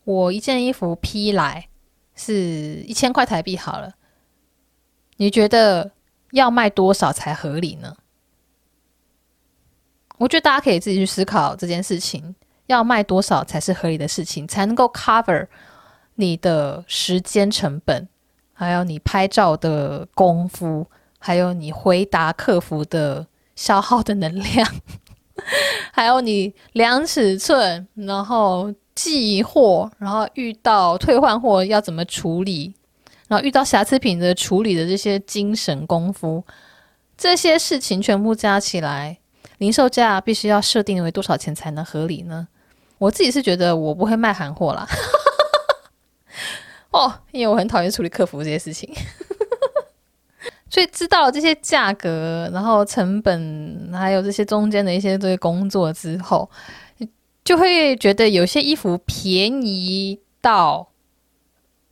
[0.05, 1.69] 我一件衣服批来
[2.15, 2.35] 是
[2.87, 3.93] 一千块台币好了。
[5.17, 5.91] 你觉得
[6.33, 7.97] 要卖多少才合理呢？
[10.19, 12.35] 我觉得大家可以自己去思考这件事情，
[12.67, 15.47] 要卖多少才是合理的事情，才能够 cover
[16.15, 18.09] 你的时间成本，
[18.55, 20.87] 还有你拍照的功夫，
[21.19, 24.67] 还有你回答客服的消耗的能量，
[25.93, 32.75] 还有你量尺寸，然后寄货，然后遇到退换货要怎么处理。
[33.29, 36.45] 然后遇到瑕疵品的处理的这些精神功夫，
[37.17, 39.19] 这些事情全部加起来，
[39.59, 42.47] 零售价必须要设定为多少钱才能合理呢？
[42.99, 44.87] 我自己是觉得我不会卖韩货啦，
[46.93, 48.91] 哦，因为我很讨厌处理客服这些事情，
[50.71, 56.49] 所以知道这些价格，然后成本，还有这些中间的一些这些工作之后，
[57.45, 60.89] 就会觉得有些衣服便宜到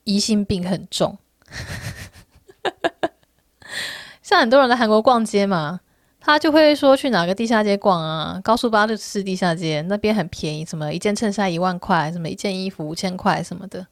[0.05, 1.19] 疑心病很重。
[4.23, 5.81] 像很多人在韩国逛街嘛，
[6.19, 13.87] 他就会说去哪个地下街逛啊，高速八六四地下街，那边很便宜，什么一件衬衫一万块，什么一件衣服五千块什么的。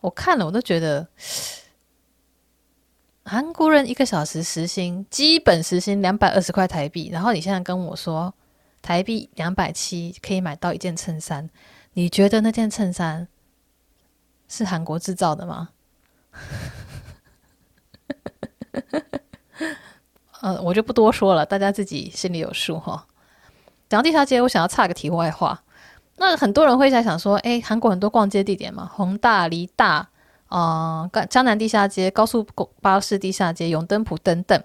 [0.00, 1.08] 我看了我都觉得，
[3.24, 8.32] 韩国人一个小时时薪基本时薪两百二十块台币，然后你现在跟我说
[8.82, 11.48] 台币两百七可以买到一件衬衫，
[11.94, 13.26] 你觉得那件衬衫
[14.48, 15.70] 是韩国制造的吗？
[20.42, 23.06] 呃，我就不多说了，大家自己心里有数哈。
[23.88, 25.62] 讲到地下街，我想要插个题外话。
[26.16, 30.08] 那很多人会在想说，诶，韩国很多逛街地点嘛，弘大、梨大，
[30.48, 32.46] 啊、呃，江南地下街、高速
[32.80, 34.62] 巴士地下街、永登浦等等，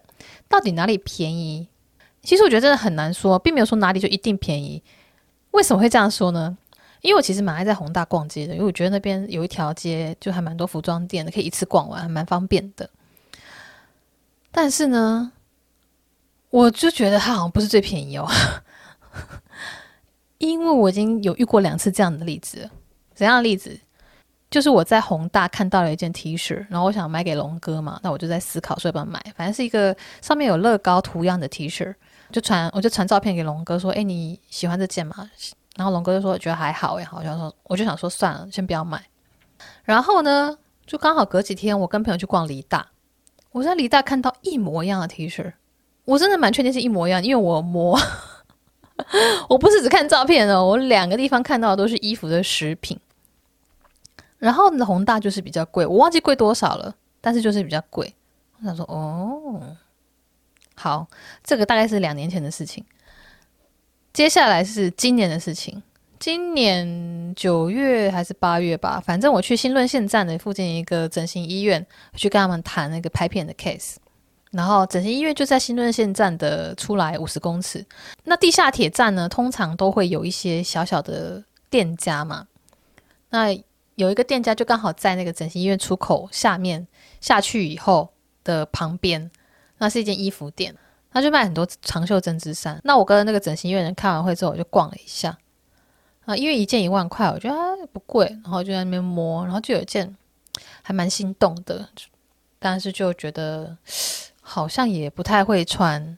[0.48, 1.68] 到底哪里便宜？
[2.24, 4.84] 其实我觉得真的很难说，并没有说哪里就一定便宜。
[5.52, 6.58] 为什么会这样说呢？
[7.02, 12.90] 因为我其实蛮爱在弘大逛街的，因为我觉得那边有一条街就还蛮多服装店的，可以一次逛完，还蛮方便的。
[14.58, 15.34] 但是呢，
[16.50, 18.26] 我就觉得它好像不是最便宜哦。
[20.38, 22.70] 因为我已经有遇过两次这样的例子，
[23.14, 23.78] 怎样的例子？
[24.50, 29.22] 就是我在弘大看到了一件 T 恤，然后我想买给龙哥嘛，那我就在思考说要不要买。
[29.36, 31.94] 反正是一个上面有乐高图样的 T 恤，
[32.32, 35.30] 就传我就传照片给龙哥说：“哎，你喜欢这件吗？”
[35.76, 39.04] 然后龙哥就说：“觉得还好呀。”好像说我就想说算了，先不要买。
[39.84, 42.88] 然后呢，就刚好隔几天，我跟朋友去逛梨大，
[43.56, 45.54] 我在梨大看到一模一样的 T 恤，
[46.04, 47.98] 我真的蛮确定是一模一样，因为我摸。
[49.48, 53.00] 我不是只看照片哦，我两个地方看到的都是衣服的实品。
[54.40, 58.14] 然后呢，弘大就是比较贵，我忘记贵多少了，但是就是比较贵。
[58.60, 59.78] 我想说，哦，
[60.76, 61.08] 好，
[61.42, 62.84] 这个大概是两年前的事情。
[64.12, 65.82] 接下来是今年的事情，
[66.26, 71.86] 今年九月还是八月吧，反正我去新润线站的附近一个整形医院
[72.16, 73.98] 去跟他们谈那个拍片的 case。
[74.50, 77.86] 然后整形医院就在新润线站的出来五十公尺。
[78.24, 82.48] 那地下铁站呢，通常都会有一些小小的店家嘛。
[83.30, 83.56] 那
[83.94, 86.88] 有一个店家就刚好在那个整形医院出口下面
[87.22, 88.10] 下去以后
[88.44, 89.30] 的旁边，
[89.78, 90.76] 那是一间衣服店，
[91.12, 92.82] 他就卖很多长袖针织衫。
[92.84, 95.38] 那我跟那个整形医院人开完会之后，我就逛了一下
[96.26, 100.16] 啊，因为一件一万块，我觉得不贵，然后就在那边摸，然后就有一件
[100.82, 101.88] 还蛮心动的，
[102.60, 103.78] 但是就觉得。
[104.48, 106.16] 好像也不太会穿，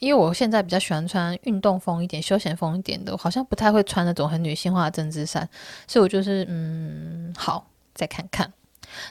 [0.00, 5.48] 因为我现在比较喜欢穿运动风一点、休闲风一点的，我好像不太会穿那种很女性化的针织衫，
[5.86, 8.52] 所以我就是嗯，好，再看看。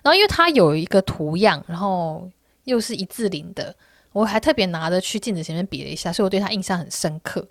[0.03, 2.29] 然后因为它有一个图样，然后
[2.65, 3.73] 又是一字领的，
[4.11, 7.47] 我还特别拿着去镜子前面比了一下，所以我对它印象很深刻。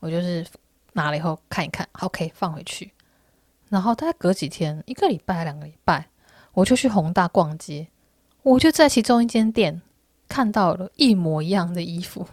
[0.00, 0.46] 我就是
[0.98, 2.92] 拿了以后看一看，OK，放回去。
[3.68, 6.08] 然后大概隔几天，一个礼拜、两个礼拜，
[6.54, 7.86] 我就去弘大逛街。
[8.42, 9.80] 我就在其中一间店
[10.28, 12.26] 看到了一模一样的衣服，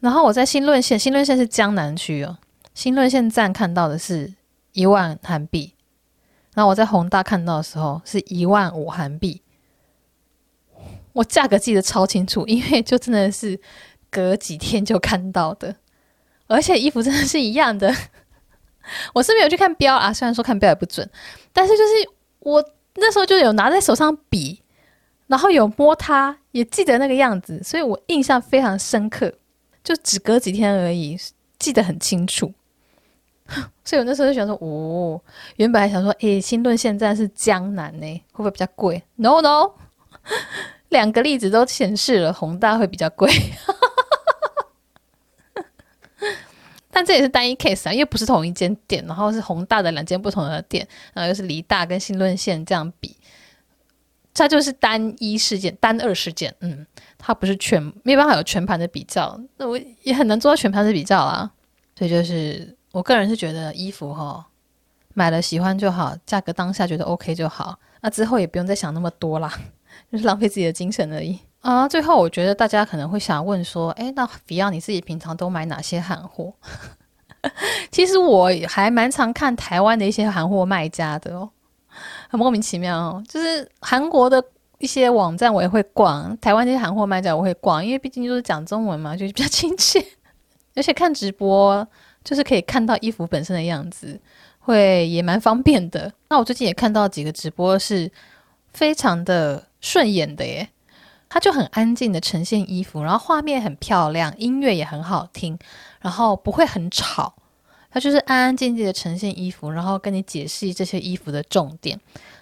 [0.00, 2.36] 然后我在新论线，新论线是江南区哦，
[2.74, 4.34] 新论线站看到的是
[4.72, 5.74] 一万韩币，
[6.54, 9.40] 然后我在弘大看到的时候是一万五韩币，
[11.12, 13.60] 我价格记得超清楚，因为就真的是
[14.10, 15.76] 隔几天就看到的，
[16.52, 17.94] 而且衣服真的是一样的。
[19.14, 21.08] 我是没有去看标啊，虽然说看标也不准，
[21.52, 21.92] 但是就是
[22.40, 22.64] 我
[22.96, 24.60] 那时候就有拿在手上比。
[25.28, 29.32] 然后有摸它，也记得那个样子，所以我印象非常深刻。
[29.82, 31.16] 就只隔几天而已，
[31.58, 32.52] 记得很清楚。
[33.82, 35.18] 所以我那时候就想说，哦，
[35.56, 39.72] 原本还想说，诶，新芦线站是江南呢，会不会比较贵？No No，
[40.90, 43.30] 两个例子都显示了宏大会比较贵。
[47.02, 53.16] 但这也是单一 case 啊，因为不是同一间店，然后是宏大的两间不同的店，然后又是梨大跟新论线这样比。
[54.32, 56.86] 它就是单一事件，单二事件，嗯，
[57.18, 61.50] 它不是全，没办法有全盘的比较，那我也很难做到全盘的比较啦。
[61.98, 64.46] 所以就是我个人是觉得衣服哈，
[65.12, 69.52] 买了喜欢就好，价格当下觉得 OK 就好，那之后也不用再想那么多啦，
[70.12, 71.88] 就是浪费自己的精神而已啊。
[71.88, 76.52] 最后我觉得大家可能会想问说，诶，那 Fion 你自己平常都买哪些韩货？
[77.90, 81.50] 其实我还蛮常看台湾的一些韩货卖家的哦。
[82.28, 84.42] 很莫名其妙哦，就是韩国的
[84.78, 90.02] 一些网站我也会逛，台湾这些韩货卖家我会逛，因为毕竟就是讲中文嘛，就是比较亲切。
[90.74, 91.86] 而且看直播
[92.24, 94.18] 就是可以看到衣服本身的样子，
[94.58, 96.10] 会也蛮方便的。
[96.30, 98.10] 那我最近也看到几个直播是
[98.72, 100.66] 非常的顺眼的耶，
[101.32, 105.58] 它就很安静的呈现衣服，然后画面很漂亮，音乐也很好听，
[106.02, 107.32] 然后不会很吵。
[107.90, 111.98] 他就是安安静静的呈现衣服，然后跟你解释这些衣服的重点。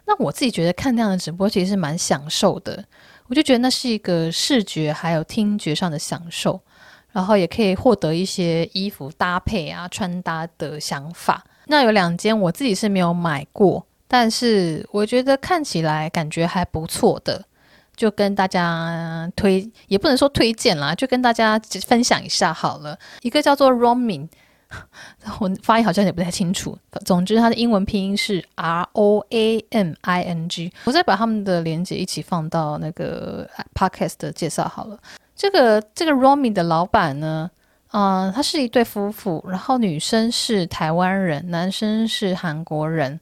[0.07, 2.85] 那我自己觉得看那样的直播其实是蛮享受的，
[3.29, 6.61] 我就觉得那是一个视觉还有听觉上的享受，
[7.13, 11.45] 然后也可以获得一些衣服搭配啊穿搭的想法。
[11.67, 17.45] 那有两件我自己是没有买过，但是我觉得看起来感觉还不错的，
[18.01, 22.99] 就跟大家推，也不能说推荐啦，就跟大家分享一下好了。
[23.21, 24.27] 一个叫做 Roming，
[25.39, 26.79] 我发音好像也不太清楚。
[27.05, 30.73] 总之，它的英文拼音是 R O A M I N G。
[30.85, 34.99] 我再把他们的连接一起放到那个 Podcast 的介绍好了。
[35.37, 37.51] 这个这个 Roming 的老板呢，
[37.93, 43.21] 嗯、他是一对夫妇，然后女生是台湾人，男生是韩国人。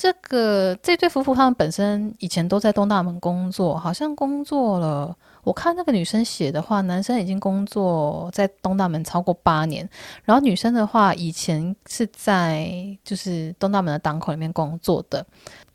[0.00, 5.14] 这个这对夫妇他们本身以前都在东大门工作，好像工作了。
[5.42, 9.86] 我看那个女生写的话，男生已经工作在东大门超过八年，
[10.24, 12.66] 然后女生的话以前是在
[13.04, 15.22] 就是东大门的档口里面工作的。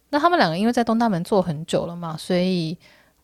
[0.09, 2.76] 那他们两个因为在东大门做很久了嘛，所以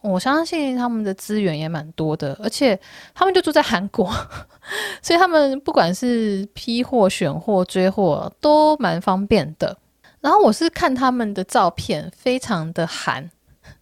[0.01, 2.79] 我相信他们的资源也蛮多的，而且
[3.15, 4.05] 他们就住在韩国，
[5.01, 9.75] 所以他们不管是批货、选货、追货都蛮方便的。
[10.21, 13.29] 然后我是看他们的照片，非常的韩。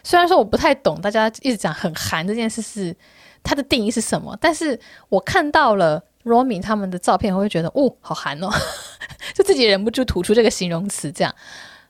[0.04, 2.96] 虽然说我不太懂，大家一直讲很韩这件事是
[3.44, 4.80] 它的定义是什么，但是
[5.10, 8.50] 我看到了 Romi 他们的照片，我会觉得哦，好韩哦，
[9.36, 11.12] 就自己忍不住吐出这个形容词。
[11.12, 11.36] 这样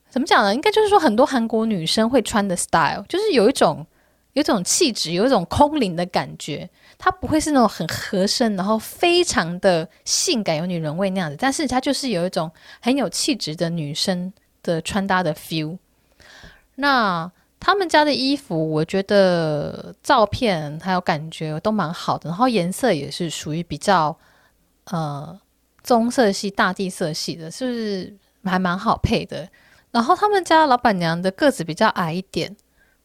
[0.10, 0.54] 怎么讲呢？
[0.54, 3.86] 应该就是说很多韩国女生会穿的 style，就是有一种
[4.34, 6.68] 有一种气质，有一种空灵的感觉。
[7.02, 15.78] 它不会是那种很合身，然后非常的性感有女人味那样子，但是它就是有一种很有气质的女生的穿搭的 feel。
[16.76, 24.18] 那他们家的衣服，我觉得照片还有感觉都蛮好的，然后颜色也是属于比较
[24.86, 25.40] 呃
[25.82, 29.50] 棕色系、大地色系的，是不是还蛮好配的？
[29.92, 32.56] 然后他们家老板娘的个子比较矮一点。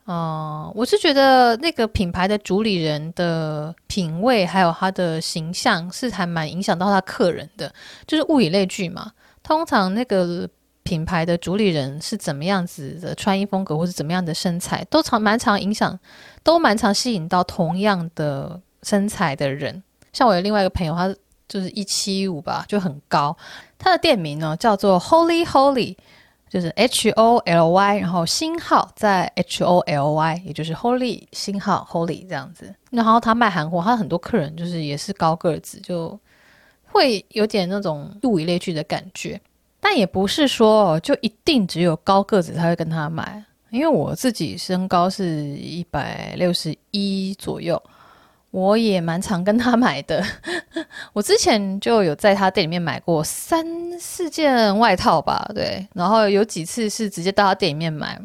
[0.06, 7.72] 哦、我是觉得那个品牌的主理人的品味，还有他的形象，是还蛮影响到他客人的。
[8.06, 10.46] 就是物以类聚嘛，通常那个
[10.82, 15.98] 品牌的主理人是怎么样子的穿衣风格，或是怎么样的身材，都常蛮常影响，
[16.42, 19.82] 都蛮常吸引到同样的身材的人。
[20.12, 21.16] 像我有另外一个朋友，他
[21.48, 23.34] 就是一七五吧，就很高。
[23.78, 25.96] 他的店名呢叫做 Holy Holy。
[26.54, 32.72] 就是 H O L Y，然后星号在 H O L Y，也就是 Holy 星号 Holy 这样子。
[32.92, 36.16] 然后他卖韩货，他很多客人就是也是高个子，就
[36.84, 39.40] 会有点那种物以类聚的感觉。
[39.80, 45.26] 但也不是说就一定只有高个子才会跟他买，因为我自己身高是
[45.56, 47.82] 一百六十一左右。
[48.54, 50.24] 我也蛮常跟他买的，
[51.12, 53.66] 我之前就有在他店里面买过三
[53.98, 58.16] 四件外套吧，对，然后有几次是直接到他店里面买，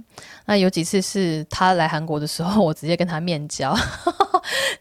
[0.46, 3.76] 那有几次是他来韩国的时候，我直接跟他面交，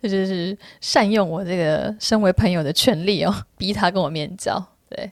[0.02, 5.10] 这 就是善用我这个身为朋友的权利哦，逼他跟我面交，对，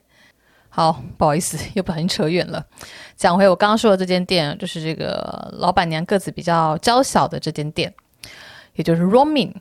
[0.69, 2.63] 好，不好意思，又不小心扯远了，
[3.17, 7.95] 讲回我刚刚说的这间店，就是这个老板娘个子比较娇小的这间店，
[8.75, 9.55] 也就是 Roaming。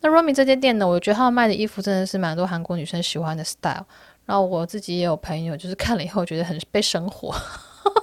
[0.00, 3.84] 那 Romi 这间店呢，我觉得他们卖的衣服真的是蛮多韩国女生喜欢的 style。
[4.26, 7.34] 然后我自己也有朋友，就是看了以后觉得很被生活。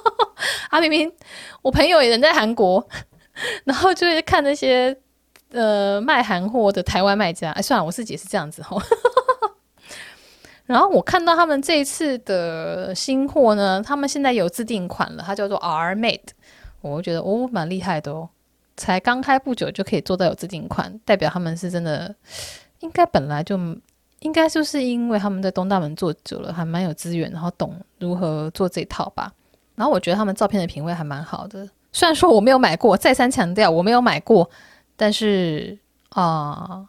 [0.71, 1.11] 啊，明明
[1.61, 2.85] 我朋友也人在韩国，
[3.63, 4.97] 然后就会看那些
[5.51, 7.51] 呃卖韩货的台湾卖家。
[7.51, 8.81] 哎，算了，我自己也是这样子吼。
[10.65, 16.29] 然后我看到他们这一次的新货呢，他们现在有自订款了，它叫做 R Made，
[16.81, 18.27] 我觉得哦蛮厉害的哦。
[18.77, 22.13] 才刚开不久就可以做到有自订款，代表他们是真的，
[22.79, 23.57] 应该本来就
[24.19, 29.31] 应该就是因为他们在东大门做久了，还蛮有资源，然后懂如何做这套吧。
[29.75, 34.49] 然后我觉得他们照片的品味还蛮好的，虽然说我没有买过，再三强调我没有买过，
[34.95, 35.77] 但是
[36.09, 36.85] 啊、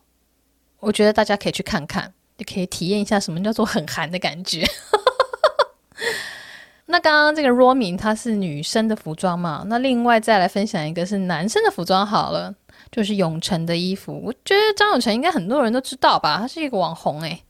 [0.78, 4.64] 我觉得大家可以去看看，也可以体验一下什么叫做很韩的感觉。
[6.86, 9.64] 那刚刚这个 Roaming 它是女生的服装嘛？
[9.66, 12.54] 那另外再来分享一个是男生的服装好了，
[12.92, 14.20] 就是永成的衣服。
[14.24, 16.38] 我觉得张永成应该很多人都知道吧？
[16.38, 17.42] 他是一个网红诶、欸，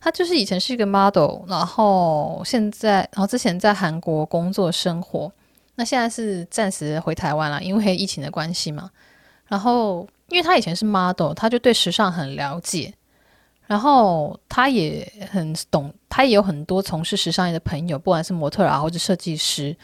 [0.00, 5.30] 他就是以前是一个 model，然后现在然后之前在韩国工作生活，
[5.74, 8.90] 那现在是暂时回台湾了，因为疫情的关系嘛。
[9.48, 12.94] 然后因为他以前是 model，他就对时尚很了解。
[13.72, 19.74] 然后他也很懂，他也有很多从事时尚业的朋友，不管是模特啊或者设计师，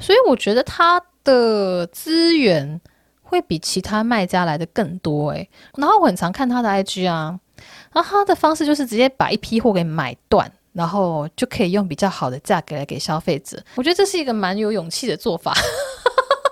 [0.00, 2.80] 所以我觉得他的资源
[3.22, 5.48] 会比其他卖家来的更多诶。
[5.76, 7.38] 然后我很常看他的 IG 啊，
[7.92, 13.62] 然后他的方式就是直接把一批货给买断，然后就可以用比较好的价格来给消费者。
[13.76, 15.54] 我觉得这是一个蛮有勇气的做法，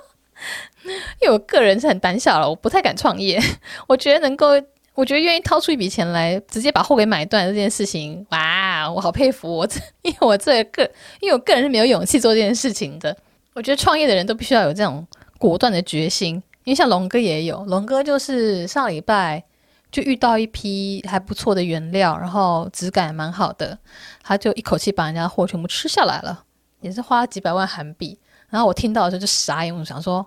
[1.20, 3.42] 因为我个人是很胆小了，我不太敢创业，
[3.88, 4.50] 我觉得能够。
[4.96, 10.90] 我觉得愿意掏出一笔钱来直接把货给买断这件事情，哇，我好佩服我这，因为我这个，
[11.20, 13.14] 因为我个人是没有勇气做这件事情的。
[13.52, 15.06] 我觉得创业的人都必须要有这种
[15.38, 19.44] 果断的决心，因为像龙哥也有，龙哥就是上礼拜
[19.92, 23.78] 就遇到一批还不错的原料，然后质感蛮好的，
[24.22, 26.42] 他就一口气把人家货全部吃下来了，
[26.80, 28.18] 也是花了几百万韩币。
[28.48, 30.26] 然后我听到的时候就傻眼，我想说，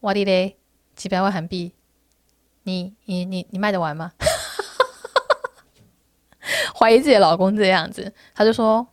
[0.00, 0.56] 哇哩嘞，
[0.94, 1.72] 几百万韩币，
[2.64, 4.12] 你你你你卖得完吗？
[6.76, 8.86] 怀疑自己的老公这样子，他就说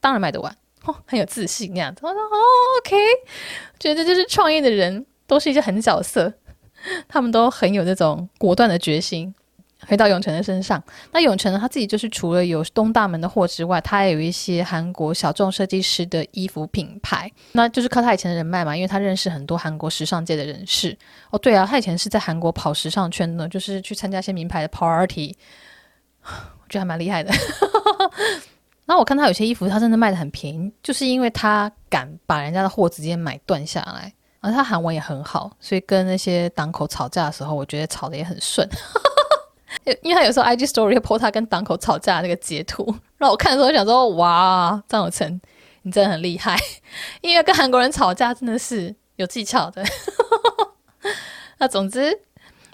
[0.00, 0.54] 当然卖得完，
[0.84, 2.00] 哦，很有自信那样子。
[2.02, 2.36] 我说哦
[2.80, 2.96] ，OK，
[3.78, 6.32] 觉得就是创业的人都是一些狠角色，
[7.08, 9.34] 他们都很有那种果断的决心。
[9.90, 10.80] 回到永成的身上，
[11.10, 20.96] 那永成呢，他自己就是除了有东大门的货之外，他还有一些韩国小众设计师的衣服品牌，那就是靠他以前的人脉嘛，因为他认识很多韩国时尚界的人士。
[21.30, 25.36] 哦，对啊，他以前是在韩国跑时尚圈的，就是去参加一些名牌的 party
[26.22, 26.68] 我。
[26.68, 27.32] 觉得还蛮厉害的，
[28.86, 38.64] 然后我看他有些衣服，他真的卖得很便宜，就是因为他敢把人家的货直接买断下来，而他韩文也很好，所以跟那些档口吵架的时候，我觉得吵得也很顺。
[40.02, 45.40] 因为他有时候 IG Story 会 po 他跟档口吵架的那个截图，让我看的时候想说，哇，张友成，
[45.82, 46.58] 你真的很厉害，
[47.20, 49.84] 因为跟韩国人吵架真的是有技巧的。
[51.58, 52.18] 那总之，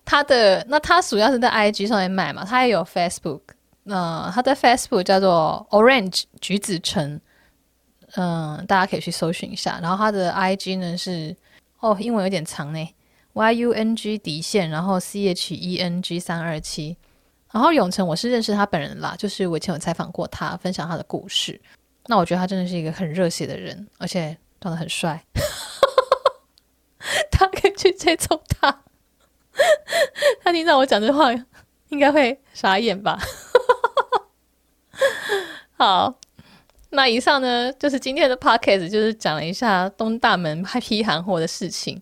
[0.05, 3.41] 他的那他主要是在 IG 上面卖嘛，他也有 Facebook。
[3.83, 7.21] 那他的 Facebook 叫做 Orange 橘子橙，
[8.17, 9.79] 嗯，大家可以去搜寻一下。
[9.81, 11.37] 然后他的 IG 呢是
[11.79, 12.89] 哦，英文有点长呢
[13.37, 16.97] ，Y U N G 底线，然后 C H E N G 三二七。
[17.53, 21.61] 然后永成我是认识他本人啦，就是我以前有采访过他，分享他的故事。
[22.07, 25.23] 那我觉得他真的是一个很热血的人，而且长得很帅，
[27.31, 28.83] 他可以去追踪他。
[30.43, 31.31] 他听到我讲这话，
[31.89, 33.19] 应该会傻眼吧。
[35.77, 36.19] 好，
[36.91, 42.01] 那以上呢就是今天的 podcast，就是讲了一下东大门批韩货的事情。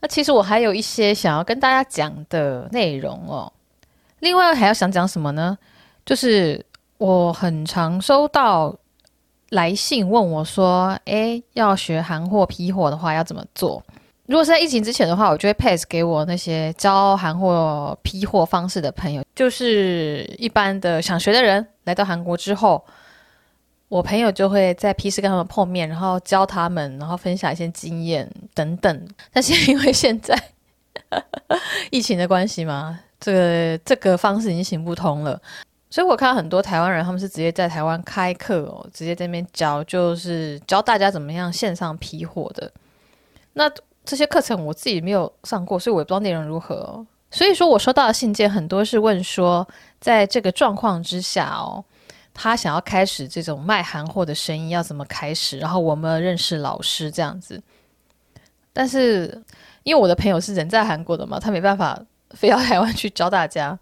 [0.00, 3.52] 那其实我还有一些想要跟大家讲的内容哦。
[4.20, 5.56] 另外还要想讲什么呢？
[6.04, 6.64] 就是
[6.98, 8.74] 我很常收到
[9.50, 13.82] 来信问我说：“诶，要学韩货批货的话要怎么做？”
[14.26, 22.84] 如果是在疫情之前的话，我就会 pass 给我那些教韩货批货方式的朋友，就是一般的想学的人来到韩国之后，
[23.90, 29.08] 我朋友就会在批示跟他们碰面，然后教他们，然后分享一些经验等等。
[29.32, 30.40] 但是因为现在
[31.90, 35.42] 疫情的关系嘛，这个这个方式已经行不通了，
[35.90, 42.70] 所以我看到很多台湾人他们是直接在台湾开课哦，直接在那边教，就是教大家怎么样线上批货的。
[43.54, 43.68] 那
[44.04, 47.04] 这些课程我自己没有上过，所以我也不知道内容如何哦。
[47.32, 49.66] 所以说我收到的信件很多是问说，
[50.00, 51.84] 在这个状况之下哦，
[52.42, 55.58] 他想要开始这种卖韩货的生意要怎么开始？
[55.58, 57.62] 然后我们认识老师这样子。
[58.72, 59.42] 但是
[59.82, 63.78] 因为我的朋友是人在韩国的嘛，他没办法飞到台湾去教大家。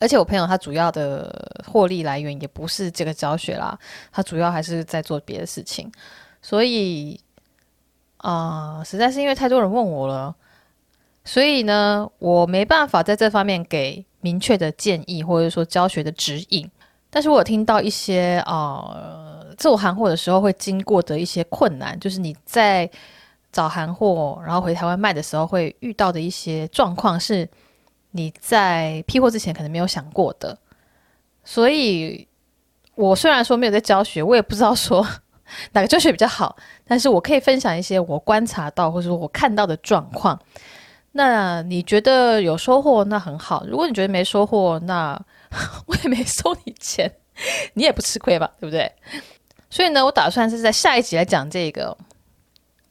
[0.00, 3.78] 而且我朋友他主要的获利来源也不是这个教学啦，
[4.10, 5.92] 他主要还是在做别的事情，
[6.40, 7.20] 所以。
[8.24, 10.32] 啊、实在是因为太多人问我了，
[11.24, 16.70] 所以呢，我没办法在这方面给明确的建议，或者说教学的指引。
[17.14, 22.90] 但是我有听到一些啊、呃，做韩货的时候会经过的一些困难，就是你在
[23.52, 27.46] 找韩货，然后回台湾卖的时候会遇到的一些状况，是
[28.12, 30.56] 你在批货之前可能没有想过的。
[31.44, 32.26] 所以，
[32.94, 35.06] 我虽然说没有在教学，我也不知道说。
[35.72, 36.56] 哪个教学比较好？
[36.86, 40.40] 但是我可以分享一些我观察到或者说我看到的状况。
[41.12, 45.20] 那你觉得有收获，那很好；如果你觉得没收获，那
[45.86, 47.12] 我也没收你钱，
[47.74, 48.50] 你也不吃亏吧？
[48.58, 48.90] 对不对？
[49.70, 51.96] 所以呢，我打算是在下一集来讲这个，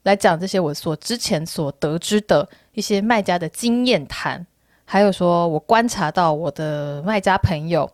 [0.03, 4.45] 来讲这些我所之前所得知的一些卖家的经验谈，
[4.85, 7.89] 还有说我观察到我的卖家朋友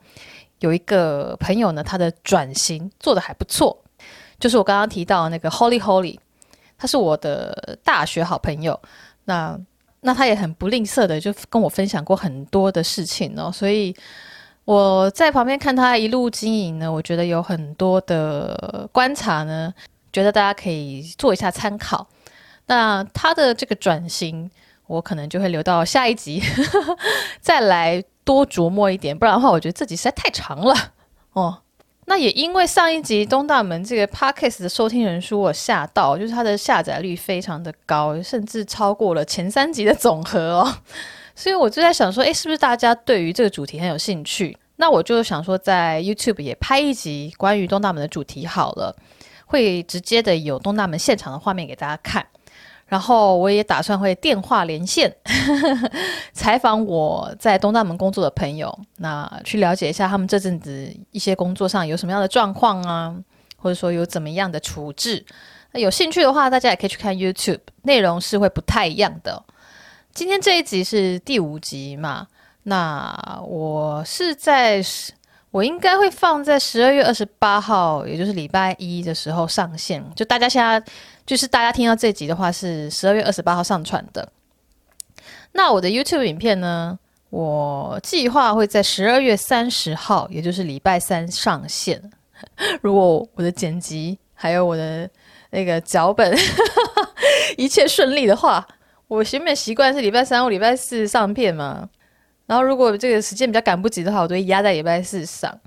[0.59, 3.77] 有一个朋友呢，他的转型做得还不错。
[4.39, 6.17] 就是我刚刚提到那个 Holy Holy，
[6.77, 8.79] 他是我的大学好朋友，
[9.25, 9.59] 那
[10.01, 13.95] 那他也很不吝啬的就跟我分享过很多的事情哦，所以
[14.67, 19.73] 我在旁边看他一路经营呢，我觉得有很多的观察呢，
[20.11, 22.05] 觉得大家可以做一下参考。
[22.65, 24.51] 那他的这个转型，
[24.87, 26.43] 我可能就会留到下一集
[27.39, 30.75] 再来多琢磨一点，不然的话，我觉得这集实在太长了
[31.31, 31.59] 哦。
[32.07, 40.73] 那也因为上一集东大门这个 podcast 的收听人数我吓到，就是它的下载率非常的高，甚至超过了前三集的总和哦。
[41.37, 44.57] 所以我就在想说，诶，是不是大家对于这个主题很有兴趣？
[44.77, 48.95] 那我就想说，在 YouTube 也拍一集关于东大门的主题好了，
[49.45, 52.25] 会直接的有东大门现场的画面给大家看。
[52.87, 55.15] 然后我也打算会电话连线
[56.33, 63.15] 采访我在东大门工作的朋友，那去了解一下他们这阵子一些工作上有什么样的状况啊，
[63.57, 65.23] 或者说有怎么样的处置。
[65.73, 69.43] 那有兴趣的话，大家也可以去看 YouTube，内容是会不太一样的。
[70.17, 72.25] 今天这一集是第五集嘛，
[72.63, 74.83] 那我是在。
[75.51, 80.03] 我应该会放在十二月二十八号，也就是礼拜一的时候上线。
[80.15, 80.83] 就大家现在，
[81.23, 84.27] 就是大家听到这集的话，是十二月二十八号上传的。
[85.51, 86.97] 那我的 YouTube 影片呢，
[87.29, 92.01] 我计划会在十二月三十号，也就是礼拜三上线。
[92.81, 95.07] 如果我的剪辑还有我的
[95.51, 96.35] 那个脚本
[97.55, 98.67] 一切顺利的话，
[99.07, 101.89] 我原本习惯是礼拜三或礼拜四上片嘛。
[102.45, 105.59] 然后，如果这个时间比较赶不及的话，我都会压在礼拜四上。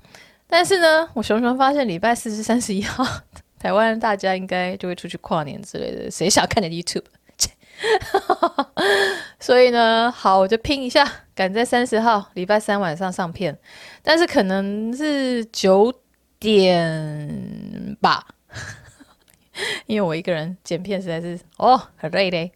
[0.47, 3.05] 但是呢，我熊熊发现礼拜四是三十一号，
[3.59, 7.05] 台湾大家应该就会出去跨年之类的，谁想看点 YouTube？
[9.39, 13.57] 所以呢，好，我就拼一下，赶在三十号礼拜三晚上上片，
[14.01, 15.93] 但是可能是九
[16.39, 18.25] 点吧，
[19.85, 22.51] 因为我一个人剪片实在是哦很累嘞。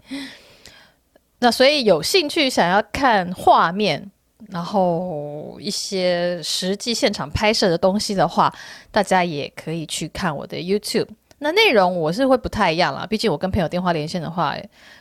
[1.40, 4.12] 那所以有兴趣想要看画面。
[4.50, 8.54] 然后一些实际现场拍摄的东西的话，
[8.92, 11.08] 大家也可以去看我的 YouTube。
[11.40, 14.56] 那内容我是会不太一样啦，毕竟我跟朋友电话连线的话，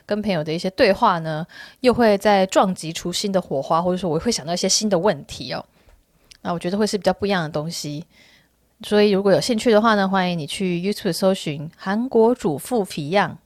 [0.07, 1.47] 跟朋友的一些对话呢，
[1.81, 5.63] 又会再撞击出新的火花，或者说我会想到一些新的问题哦。
[6.41, 8.03] 那我觉得会是比较不一样的东西。
[8.83, 13.37] 所以如果有兴趣的话呢，欢迎你去 YouTube 搜寻“韩国主妇皮样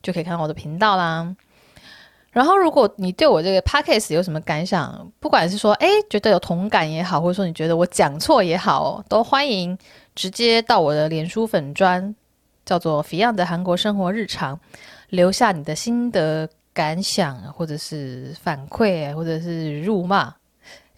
[0.00, 1.34] 就可以看到我的频道啦。
[2.32, 9.76] 然后，如果你对我这个 podcast 有什么感想，不管是说哎觉得有同感也好，或者说你觉得我讲错也好，都欢迎
[10.14, 12.14] 直接到我的脸书粉专，
[12.64, 14.60] 叫做 Fion 的韩国生活日常，
[15.08, 20.32] 留下你的心得感想，或者是反馈，或者是辱骂，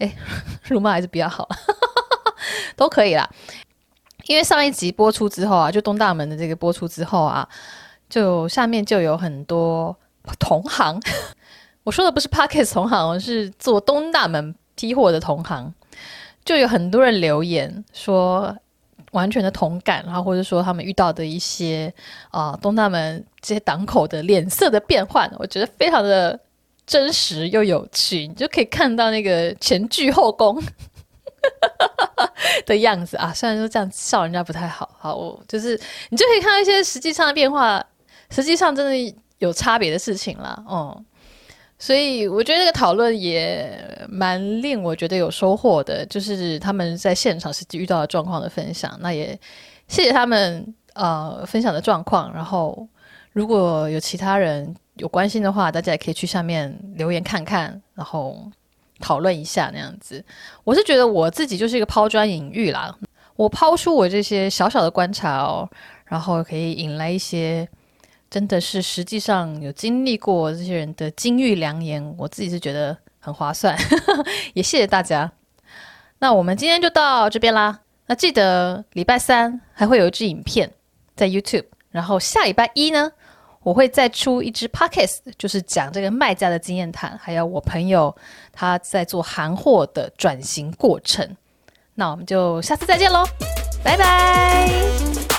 [0.01, 0.15] 哎，
[0.65, 1.49] 辱骂还是比较好，
[2.77, 3.27] 都可以啦。
[4.27, 7.49] 因为上一集播出之后啊，就东大门的这个播出之后啊，
[8.11, 9.97] 就下面就有很多。
[10.39, 11.01] 同行，
[11.85, 15.73] 我说的不是 Podcast 同行，是做东大门批货的同行，
[16.45, 18.57] 就有很多人留言说
[19.11, 21.93] 完全的同感，然后或者说他们遇到的一些
[22.31, 26.39] 啊、东大门这些档口的脸色的变换，我觉得非常的
[26.87, 30.63] 真实又有趣，你就可以看到那个前倨后恭
[32.65, 33.33] 的样子啊。
[33.35, 35.79] 虽然说这样笑人家不太好，好，我就是
[36.11, 37.85] 你就可以看到一些实际上的变化，
[38.31, 39.15] 实际上真的。
[39.43, 41.05] 有差别的事情啦，哦，
[41.77, 43.77] 所以我觉得这个讨论也
[44.09, 48.97] 蛮令我觉得有收获的，就是他们在现场实际遇到的状况的分享。
[49.01, 49.37] 那也
[49.89, 50.65] 谢谢他们
[50.95, 52.33] 呃分享的状况。
[52.33, 52.87] 然后
[53.33, 58.49] 如果有其他人有关心的话，大家也可以去下面留言看看，然后
[59.01, 60.25] 讨论一下那样子。
[60.63, 62.97] 我是觉得我自己就是一个抛砖引玉啦，
[63.35, 65.69] 我抛出我这些小小的观察哦，
[66.05, 67.69] 然后可以引来一些。
[68.33, 73.77] 真的是，实际上有经历过这些人的金玉良言，我自己是觉得很划算，
[74.55, 75.31] 也谢谢大家。
[76.19, 77.81] 那我们今天就到这边啦。
[78.07, 80.73] 那记得礼拜三还会有一支影片
[81.15, 83.13] 在 YouTube，然后下礼拜一呢，
[83.63, 88.17] 我会再出一支 Podcast，就是讲这个卖家的经验谈，还有我朋友
[88.51, 91.37] 他在做韩货的转型过程。
[91.95, 93.27] 那我们就下次再见喽，
[93.85, 95.32] 拜拜。